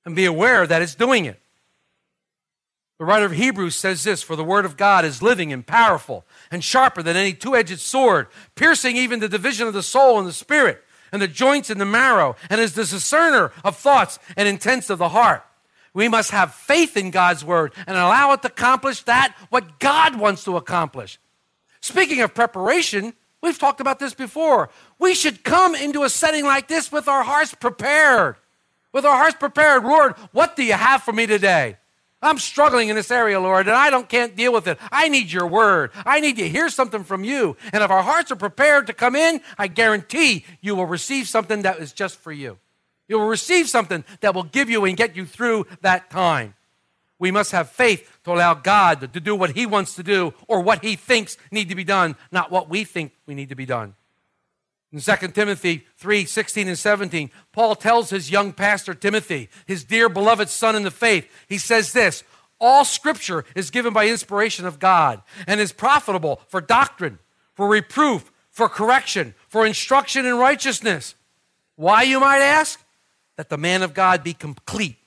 and 0.05 0.15
be 0.15 0.25
aware 0.25 0.67
that 0.67 0.81
it's 0.81 0.95
doing 0.95 1.25
it. 1.25 1.39
The 2.99 3.05
writer 3.05 3.25
of 3.25 3.31
Hebrews 3.31 3.75
says 3.75 4.03
this 4.03 4.21
For 4.21 4.35
the 4.35 4.43
word 4.43 4.65
of 4.65 4.77
God 4.77 5.05
is 5.05 5.21
living 5.21 5.53
and 5.53 5.65
powerful 5.65 6.25
and 6.51 6.63
sharper 6.63 7.01
than 7.01 7.15
any 7.15 7.33
two 7.33 7.55
edged 7.55 7.79
sword, 7.79 8.27
piercing 8.55 8.97
even 8.97 9.19
the 9.19 9.29
division 9.29 9.67
of 9.67 9.73
the 9.73 9.83
soul 9.83 10.19
and 10.19 10.27
the 10.27 10.33
spirit 10.33 10.83
and 11.13 11.21
the 11.21 11.27
joints 11.29 11.69
and 11.69 11.79
the 11.79 11.85
marrow, 11.85 12.35
and 12.49 12.59
is 12.59 12.73
the 12.73 12.83
discerner 12.83 13.53
of 13.63 13.77
thoughts 13.77 14.19
and 14.35 14.49
intents 14.49 14.89
of 14.89 14.97
the 14.97 15.09
heart. 15.09 15.45
We 15.93 16.09
must 16.09 16.31
have 16.31 16.53
faith 16.53 16.97
in 16.97 17.11
God's 17.11 17.45
word 17.45 17.71
and 17.87 17.95
allow 17.95 18.33
it 18.33 18.41
to 18.41 18.47
accomplish 18.47 19.03
that 19.03 19.35
what 19.49 19.79
God 19.79 20.19
wants 20.19 20.43
to 20.45 20.57
accomplish. 20.57 21.19
Speaking 21.81 22.21
of 22.21 22.33
preparation, 22.33 23.13
we've 23.41 23.59
talked 23.59 23.79
about 23.79 23.99
this 23.99 24.15
before. 24.15 24.69
We 24.97 25.13
should 25.13 25.43
come 25.43 25.75
into 25.75 26.03
a 26.03 26.09
setting 26.09 26.45
like 26.45 26.67
this 26.67 26.91
with 26.91 27.07
our 27.07 27.23
hearts 27.23 27.53
prepared. 27.53 28.37
With 28.91 29.05
our 29.05 29.15
hearts 29.15 29.37
prepared, 29.39 29.83
Lord, 29.83 30.15
what 30.31 30.55
do 30.55 30.63
you 30.63 30.73
have 30.73 31.03
for 31.03 31.13
me 31.13 31.27
today? 31.27 31.77
I'm 32.23 32.39
struggling 32.39 32.89
in 32.89 32.95
this 32.95 33.11
area, 33.11 33.39
Lord, 33.39 33.67
and 33.67 33.75
I 33.75 33.89
don't 33.89 34.09
can't 34.09 34.35
deal 34.35 34.53
with 34.53 34.67
it. 34.67 34.77
I 34.91 35.09
need 35.09 35.31
your 35.31 35.47
word. 35.47 35.91
I 36.05 36.19
need 36.19 36.37
to 36.37 36.47
hear 36.47 36.69
something 36.69 37.03
from 37.03 37.23
you. 37.23 37.57
And 37.71 37.83
if 37.83 37.91
our 37.91 38.01
hearts 38.01 38.31
are 38.31 38.35
prepared 38.35 38.87
to 38.87 38.93
come 38.93 39.15
in, 39.15 39.41
I 39.57 39.67
guarantee 39.67 40.45
you 40.61 40.75
will 40.75 40.85
receive 40.85 41.27
something 41.27 41.63
that 41.63 41.79
is 41.79 41.93
just 41.93 42.17
for 42.17 42.31
you. 42.31 42.57
You 43.07 43.19
will 43.19 43.27
receive 43.27 43.69
something 43.69 44.03
that 44.21 44.33
will 44.33 44.43
give 44.43 44.69
you 44.69 44.85
and 44.85 44.95
get 44.95 45.15
you 45.15 45.25
through 45.25 45.67
that 45.81 46.09
time. 46.09 46.55
We 47.19 47.31
must 47.31 47.51
have 47.51 47.69
faith 47.69 48.19
to 48.23 48.33
allow 48.33 48.53
God 48.53 49.13
to 49.13 49.19
do 49.19 49.35
what 49.35 49.51
he 49.51 49.65
wants 49.65 49.95
to 49.95 50.03
do 50.03 50.33
or 50.47 50.61
what 50.61 50.83
he 50.83 50.95
thinks 50.95 51.37
need 51.51 51.69
to 51.69 51.75
be 51.75 51.83
done, 51.83 52.15
not 52.31 52.51
what 52.51 52.69
we 52.69 52.83
think 52.83 53.13
we 53.25 53.35
need 53.35 53.49
to 53.49 53.55
be 53.55 53.65
done. 53.65 53.95
In 54.93 54.99
2 54.99 55.29
Timothy 55.29 55.87
3 55.97 56.23
16 56.23 56.67
and 56.67 56.77
17, 56.77 57.31
Paul 57.51 57.75
tells 57.75 58.11
his 58.11 58.29
young 58.29 58.53
pastor 58.53 58.93
Timothy, 58.93 59.49
his 59.65 59.83
dear 59.83 60.07
beloved 60.07 60.49
son 60.49 60.75
in 60.75 60.83
the 60.83 60.91
faith, 60.91 61.27
he 61.49 61.57
says 61.57 61.93
this 61.93 62.23
All 62.61 62.85
scripture 62.85 63.43
is 63.55 63.71
given 63.71 63.91
by 63.91 64.07
inspiration 64.07 64.67
of 64.67 64.79
God 64.79 65.23
and 65.47 65.59
is 65.59 65.73
profitable 65.73 66.41
for 66.47 66.61
doctrine, 66.61 67.17
for 67.55 67.67
reproof, 67.67 68.31
for 68.51 68.69
correction, 68.69 69.33
for 69.47 69.65
instruction 69.65 70.27
in 70.27 70.37
righteousness. 70.37 71.15
Why, 71.75 72.03
you 72.03 72.19
might 72.19 72.41
ask? 72.41 72.79
That 73.35 73.49
the 73.49 73.57
man 73.57 73.81
of 73.81 73.95
God 73.95 74.23
be 74.23 74.35
complete, 74.35 74.97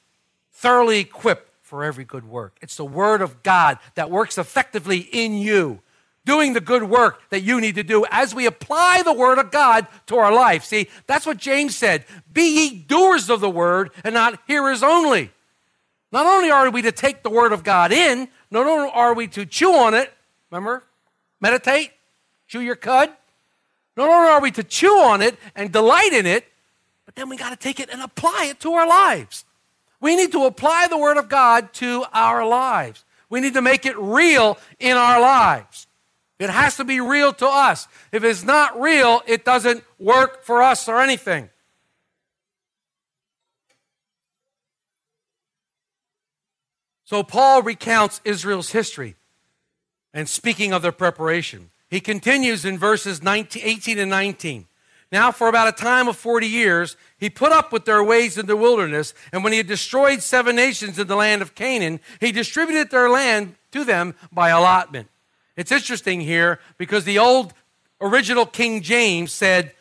thoroughly 0.51 0.99
equipped 0.99 1.49
for 1.63 1.85
every 1.85 2.05
good 2.05 2.29
work. 2.29 2.59
It's 2.61 2.77
the 2.77 2.85
word 2.85 3.23
of 3.23 3.45
God 3.45 3.79
that 3.95 4.11
works 4.11 4.37
effectively 4.37 4.99
in 4.99 5.35
you 5.35 5.81
doing 6.27 6.53
the 6.53 6.61
good 6.61 6.83
work 6.83 7.23
that 7.31 7.41
you 7.41 7.59
need 7.59 7.77
to 7.77 7.83
do 7.83 8.05
as 8.11 8.35
we 8.35 8.45
apply 8.45 9.03
the 9.03 9.13
word 9.15 9.39
of 9.39 9.51
God 9.51 9.87
to 10.09 10.17
our 10.17 10.35
life. 10.35 10.65
See, 10.65 10.89
that's 11.07 11.25
what 11.25 11.39
James 11.39 11.75
said 11.75 12.05
Be 12.31 12.57
ye 12.57 12.79
doers 12.79 13.31
of 13.31 13.41
the 13.41 13.49
word 13.49 13.91
and 14.05 14.13
not 14.13 14.39
hearers 14.47 14.83
only. 14.83 15.31
Not 16.13 16.27
only 16.27 16.51
are 16.51 16.71
we 16.71 16.83
to 16.83 16.93
take 16.93 17.23
the 17.23 17.31
word 17.31 17.53
of 17.53 17.65
God 17.65 17.93
in, 17.93 18.29
not 18.51 18.67
only 18.67 18.91
are 18.93 19.15
we 19.15 19.27
to 19.29 19.47
chew 19.47 19.73
on 19.73 19.95
it, 19.95 20.13
remember, 20.51 20.85
meditate, 21.41 21.93
chew 22.47 22.61
your 22.61 22.77
cud. 22.77 23.11
Not 23.97 24.09
only 24.09 24.29
are 24.31 24.41
we 24.41 24.51
to 24.53 24.63
chew 24.63 24.99
on 24.99 25.23
it 25.23 25.37
and 25.55 25.73
delight 25.73 26.13
in 26.13 26.27
it, 26.27 26.45
but 27.07 27.15
then 27.15 27.29
we 27.29 27.37
got 27.37 27.51
to 27.51 27.57
take 27.57 27.81
it 27.81 27.89
and 27.91 28.03
apply 28.03 28.49
it 28.51 28.61
to 28.61 28.75
our 28.75 28.87
lives. 28.87 29.45
We 30.01 30.17
need 30.17 30.33
to 30.33 30.45
apply 30.45 30.89
the 30.89 30.99
word 30.99 31.17
of 31.17 31.29
God 31.29 31.73
to 31.75 32.05
our 32.13 32.47
lives. 32.47 33.05
We 33.31 33.41
need 33.41 33.55
to 33.55 33.63
make 33.63 33.87
it 33.87 33.97
real 33.97 34.59
in 34.79 34.97
our 34.97 35.21
lives. 35.21 35.87
It 36.39 36.51
has 36.51 36.77
to 36.77 36.85
be 36.85 37.01
real 37.01 37.33
to 37.35 37.47
us. 37.47 37.89
If 38.13 38.23
it's 38.23 38.45
not 38.45 38.79
real, 38.79 39.23
it 39.27 39.45
doesn't 39.45 39.85
work 39.99 40.45
for 40.45 40.63
us 40.63 40.89
or 40.89 41.01
anything. 41.01 41.49
So 47.05 47.23
Paul 47.23 47.63
recounts 47.63 48.21
Israel's 48.25 48.73
history 48.73 49.15
and 50.13 50.29
speaking 50.29 50.73
of 50.73 50.83
their 50.83 50.93
preparation. 50.93 51.71
He 51.89 52.01
continues 52.01 52.65
in 52.65 52.79
verses 52.79 53.23
19, 53.23 53.63
18 53.65 53.99
and 53.99 54.11
19. 54.11 54.67
Now, 55.13 55.31
for 55.31 55.49
about 55.49 55.69
a 55.69 55.73
time 55.73 56.09
of 56.09 56.17
40 56.17 56.49
years, 56.49 56.97
he 57.17 57.31
put 57.31 57.53
up 57.53 57.73
with 57.73 57.85
their 57.85 58.03
ways 58.03 58.37
in 58.37 58.47
the 58.47 58.57
wilderness, 58.57 59.15
and 59.33 59.45
when 59.45 59.53
he 59.53 59.59
had 59.59 59.69
destroyed 59.69 60.21
seven 60.21 60.57
nations 60.57 60.99
in 60.99 61.07
the 61.07 61.15
land 61.15 61.43
of 61.43 61.55
Canaan, 61.55 62.01
he 62.21 62.33
distributed 62.33 62.91
their 62.91 63.09
land 63.09 63.55
to 63.71 63.85
them 63.85 64.17
by 64.33 64.49
allotment. 64.49 65.09
It's 65.57 65.73
interesting 65.73 66.21
here 66.21 66.61
because 66.79 67.05
the 67.05 67.19
old 67.19 67.55
original 68.01 68.47
King 68.47 68.83
James 68.83 69.33
said, 69.33 69.73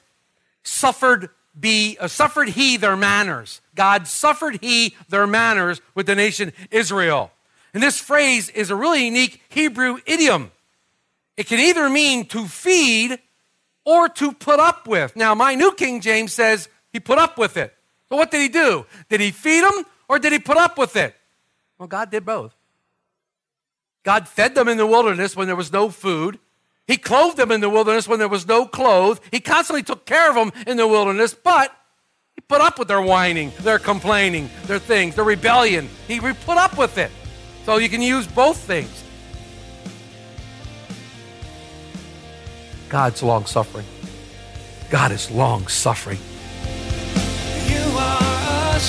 suffered 0.63 1.29
be 1.57 1.97
uh, 1.99 2.07
suffered 2.07 2.49
he 2.49 2.77
their 2.77 2.97
manners. 2.97 3.61
God 3.75 4.07
suffered 4.07 4.59
he 4.61 4.95
their 5.09 5.27
manners 5.27 5.81
with 5.93 6.05
the 6.05 6.15
nation 6.15 6.51
Israel. 6.71 7.31
And 7.73 7.81
this 7.81 7.99
phrase 7.99 8.49
is 8.49 8.69
a 8.69 8.75
really 8.75 9.05
unique 9.05 9.41
Hebrew 9.49 9.99
idiom. 10.05 10.51
It 11.38 11.47
can 11.47 11.59
either 11.59 11.89
mean 11.89 12.25
to 12.27 12.47
feed 12.47 13.19
or 13.83 14.09
to 14.09 14.31
put 14.31 14.59
up 14.59 14.88
with. 14.88 15.15
Now, 15.15 15.35
my 15.35 15.55
New 15.55 15.73
King 15.73 16.01
James 16.01 16.33
says 16.33 16.69
he 16.91 16.99
put 16.99 17.17
up 17.17 17.38
with 17.38 17.57
it. 17.57 17.73
So, 18.09 18.15
what 18.15 18.31
did 18.31 18.41
he 18.41 18.49
do? 18.49 18.85
Did 19.09 19.21
he 19.21 19.31
feed 19.31 19.63
them 19.63 19.83
or 20.07 20.19
did 20.19 20.31
he 20.31 20.39
put 20.39 20.57
up 20.57 20.77
with 20.77 20.95
it? 20.95 21.15
Well, 21.77 21.88
God 21.88 22.09
did 22.09 22.25
both. 22.25 22.54
God 24.05 24.27
fed 24.29 24.53
them 24.53 24.67
in 24.67 24.77
the 24.77 24.85
wilderness 24.85 25.35
when 25.35 25.47
there 25.47 25.55
was 25.55 25.73
no 25.73 25.89
food. 25.89 26.39
He 26.87 26.95
clothed 26.95 27.37
them 27.37 27.51
in 27.51 27.59
the 27.59 27.69
wilderness 27.69 28.07
when 28.07 28.19
there 28.19 28.29
was 28.29 28.47
no 28.47 28.67
clothes. 28.67 29.19
He 29.31 29.39
constantly 29.39 29.81
took 29.81 30.05
care 30.05 30.29
of 30.29 30.35
them 30.35 30.53
in 30.67 30.77
the 30.77 30.87
wilderness, 30.87 31.33
but 31.33 31.75
he 32.35 32.41
put 32.41 32.61
up 32.61 32.77
with 32.77 32.87
their 32.87 33.01
whining, 33.01 33.51
their 33.61 33.79
complaining, 33.79 34.51
their 34.67 34.77
things, 34.77 35.15
their 35.15 35.25
rebellion. 35.25 35.89
He 36.07 36.19
put 36.19 36.57
up 36.57 36.77
with 36.77 36.99
it. 36.99 37.11
So 37.65 37.77
you 37.77 37.89
can 37.89 38.03
use 38.03 38.27
both 38.27 38.57
things. 38.57 39.03
God's 42.87 43.23
long 43.23 43.47
suffering. 43.47 43.87
God 44.91 45.11
is 45.11 45.31
long 45.31 45.65
suffering. 45.65 46.19
You 47.67 47.97
are 47.97 48.75
a 48.75 48.79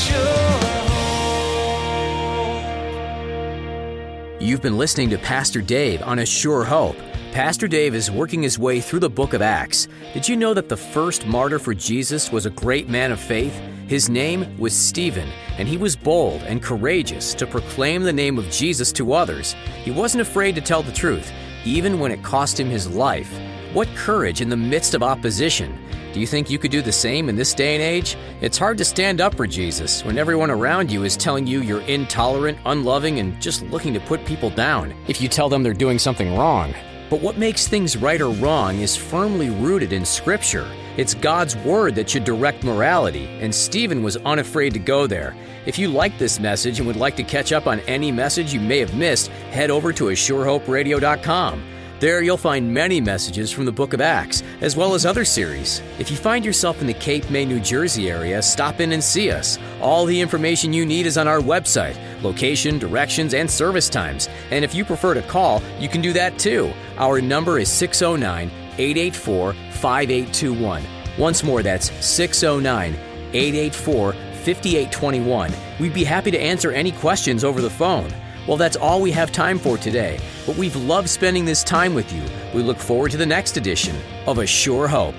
You've 4.46 4.62
been 4.62 4.78
listening 4.78 5.10
to 5.10 5.18
Pastor 5.18 5.60
Dave 5.60 6.04
on 6.04 6.20
A 6.20 6.24
Sure 6.24 6.62
Hope. 6.62 6.96
Pastor 7.32 7.66
Dave 7.66 7.96
is 7.96 8.12
working 8.12 8.44
his 8.44 8.60
way 8.60 8.80
through 8.80 9.00
the 9.00 9.10
book 9.10 9.32
of 9.32 9.42
Acts. 9.42 9.88
Did 10.14 10.28
you 10.28 10.36
know 10.36 10.54
that 10.54 10.68
the 10.68 10.76
first 10.76 11.26
martyr 11.26 11.58
for 11.58 11.74
Jesus 11.74 12.30
was 12.30 12.46
a 12.46 12.50
great 12.50 12.88
man 12.88 13.10
of 13.10 13.18
faith? 13.18 13.52
His 13.88 14.08
name 14.08 14.56
was 14.56 14.72
Stephen, 14.72 15.28
and 15.58 15.66
he 15.66 15.76
was 15.76 15.96
bold 15.96 16.42
and 16.42 16.62
courageous 16.62 17.34
to 17.34 17.44
proclaim 17.44 18.04
the 18.04 18.12
name 18.12 18.38
of 18.38 18.48
Jesus 18.48 18.92
to 18.92 19.14
others. 19.14 19.56
He 19.82 19.90
wasn't 19.90 20.20
afraid 20.20 20.54
to 20.54 20.60
tell 20.60 20.84
the 20.84 20.92
truth, 20.92 21.32
even 21.64 21.98
when 21.98 22.12
it 22.12 22.22
cost 22.22 22.60
him 22.60 22.68
his 22.68 22.88
life. 22.88 23.36
What 23.72 23.88
courage 23.96 24.40
in 24.42 24.48
the 24.48 24.56
midst 24.56 24.94
of 24.94 25.02
opposition! 25.02 25.76
Do 26.16 26.20
you 26.20 26.26
think 26.26 26.48
you 26.48 26.58
could 26.58 26.70
do 26.70 26.80
the 26.80 26.90
same 26.90 27.28
in 27.28 27.36
this 27.36 27.52
day 27.52 27.74
and 27.74 27.82
age? 27.82 28.16
It's 28.40 28.56
hard 28.56 28.78
to 28.78 28.86
stand 28.86 29.20
up 29.20 29.34
for 29.34 29.46
Jesus 29.46 30.02
when 30.02 30.16
everyone 30.16 30.50
around 30.50 30.90
you 30.90 31.04
is 31.04 31.14
telling 31.14 31.46
you 31.46 31.60
you're 31.60 31.82
intolerant, 31.82 32.56
unloving, 32.64 33.18
and 33.18 33.38
just 33.38 33.60
looking 33.64 33.92
to 33.92 34.00
put 34.00 34.24
people 34.24 34.48
down 34.48 34.94
if 35.08 35.20
you 35.20 35.28
tell 35.28 35.50
them 35.50 35.62
they're 35.62 35.74
doing 35.74 35.98
something 35.98 36.34
wrong. 36.34 36.72
But 37.10 37.20
what 37.20 37.36
makes 37.36 37.68
things 37.68 37.98
right 37.98 38.18
or 38.18 38.30
wrong 38.30 38.78
is 38.78 38.96
firmly 38.96 39.50
rooted 39.50 39.92
in 39.92 40.06
Scripture. 40.06 40.66
It's 40.96 41.12
God's 41.12 41.54
Word 41.54 41.94
that 41.96 42.08
should 42.08 42.24
direct 42.24 42.64
morality, 42.64 43.26
and 43.42 43.54
Stephen 43.54 44.02
was 44.02 44.16
unafraid 44.16 44.72
to 44.72 44.78
go 44.78 45.06
there. 45.06 45.36
If 45.66 45.78
you 45.78 45.88
like 45.88 46.16
this 46.16 46.40
message 46.40 46.78
and 46.78 46.86
would 46.86 46.96
like 46.96 47.16
to 47.16 47.24
catch 47.24 47.52
up 47.52 47.66
on 47.66 47.80
any 47.80 48.10
message 48.10 48.54
you 48.54 48.60
may 48.60 48.78
have 48.78 48.96
missed, 48.96 49.28
head 49.50 49.70
over 49.70 49.92
to 49.92 50.04
ASureHopeRadio.com. 50.04 51.75
There 51.98 52.20
you'll 52.20 52.36
find 52.36 52.74
many 52.74 53.00
messages 53.00 53.50
from 53.50 53.64
the 53.64 53.72
book 53.72 53.94
of 53.94 54.02
Acts, 54.02 54.42
as 54.60 54.76
well 54.76 54.92
as 54.92 55.06
other 55.06 55.24
series. 55.24 55.80
If 55.98 56.10
you 56.10 56.16
find 56.18 56.44
yourself 56.44 56.82
in 56.82 56.86
the 56.86 56.92
Cape 56.92 57.30
May, 57.30 57.46
New 57.46 57.58
Jersey 57.58 58.10
area, 58.10 58.42
stop 58.42 58.80
in 58.80 58.92
and 58.92 59.02
see 59.02 59.30
us. 59.30 59.58
All 59.80 60.04
the 60.04 60.20
information 60.20 60.74
you 60.74 60.84
need 60.84 61.06
is 61.06 61.16
on 61.16 61.26
our 61.26 61.40
website 61.40 61.96
location, 62.22 62.78
directions, 62.78 63.32
and 63.32 63.50
service 63.50 63.88
times. 63.88 64.28
And 64.50 64.62
if 64.62 64.74
you 64.74 64.84
prefer 64.84 65.14
to 65.14 65.22
call, 65.22 65.62
you 65.78 65.88
can 65.88 66.02
do 66.02 66.12
that 66.12 66.38
too. 66.38 66.70
Our 66.98 67.22
number 67.22 67.58
is 67.58 67.70
609 67.70 68.50
884 68.76 69.54
5821. 69.54 70.82
Once 71.18 71.42
more, 71.42 71.62
that's 71.62 71.90
609 72.04 72.94
884 73.32 74.12
5821. 74.12 75.52
We'd 75.80 75.94
be 75.94 76.04
happy 76.04 76.30
to 76.30 76.38
answer 76.38 76.72
any 76.72 76.92
questions 76.92 77.42
over 77.42 77.62
the 77.62 77.70
phone. 77.70 78.12
Well, 78.46 78.56
that's 78.56 78.76
all 78.76 79.00
we 79.00 79.10
have 79.12 79.32
time 79.32 79.58
for 79.58 79.76
today, 79.76 80.20
but 80.46 80.56
we've 80.56 80.76
loved 80.76 81.10
spending 81.10 81.44
this 81.44 81.64
time 81.64 81.92
with 81.92 82.12
you. 82.12 82.22
We 82.54 82.62
look 82.62 82.78
forward 82.78 83.10
to 83.10 83.16
the 83.16 83.26
next 83.26 83.56
edition 83.56 83.96
of 84.26 84.38
A 84.38 84.46
Sure 84.46 84.88
Hope. 84.88 85.16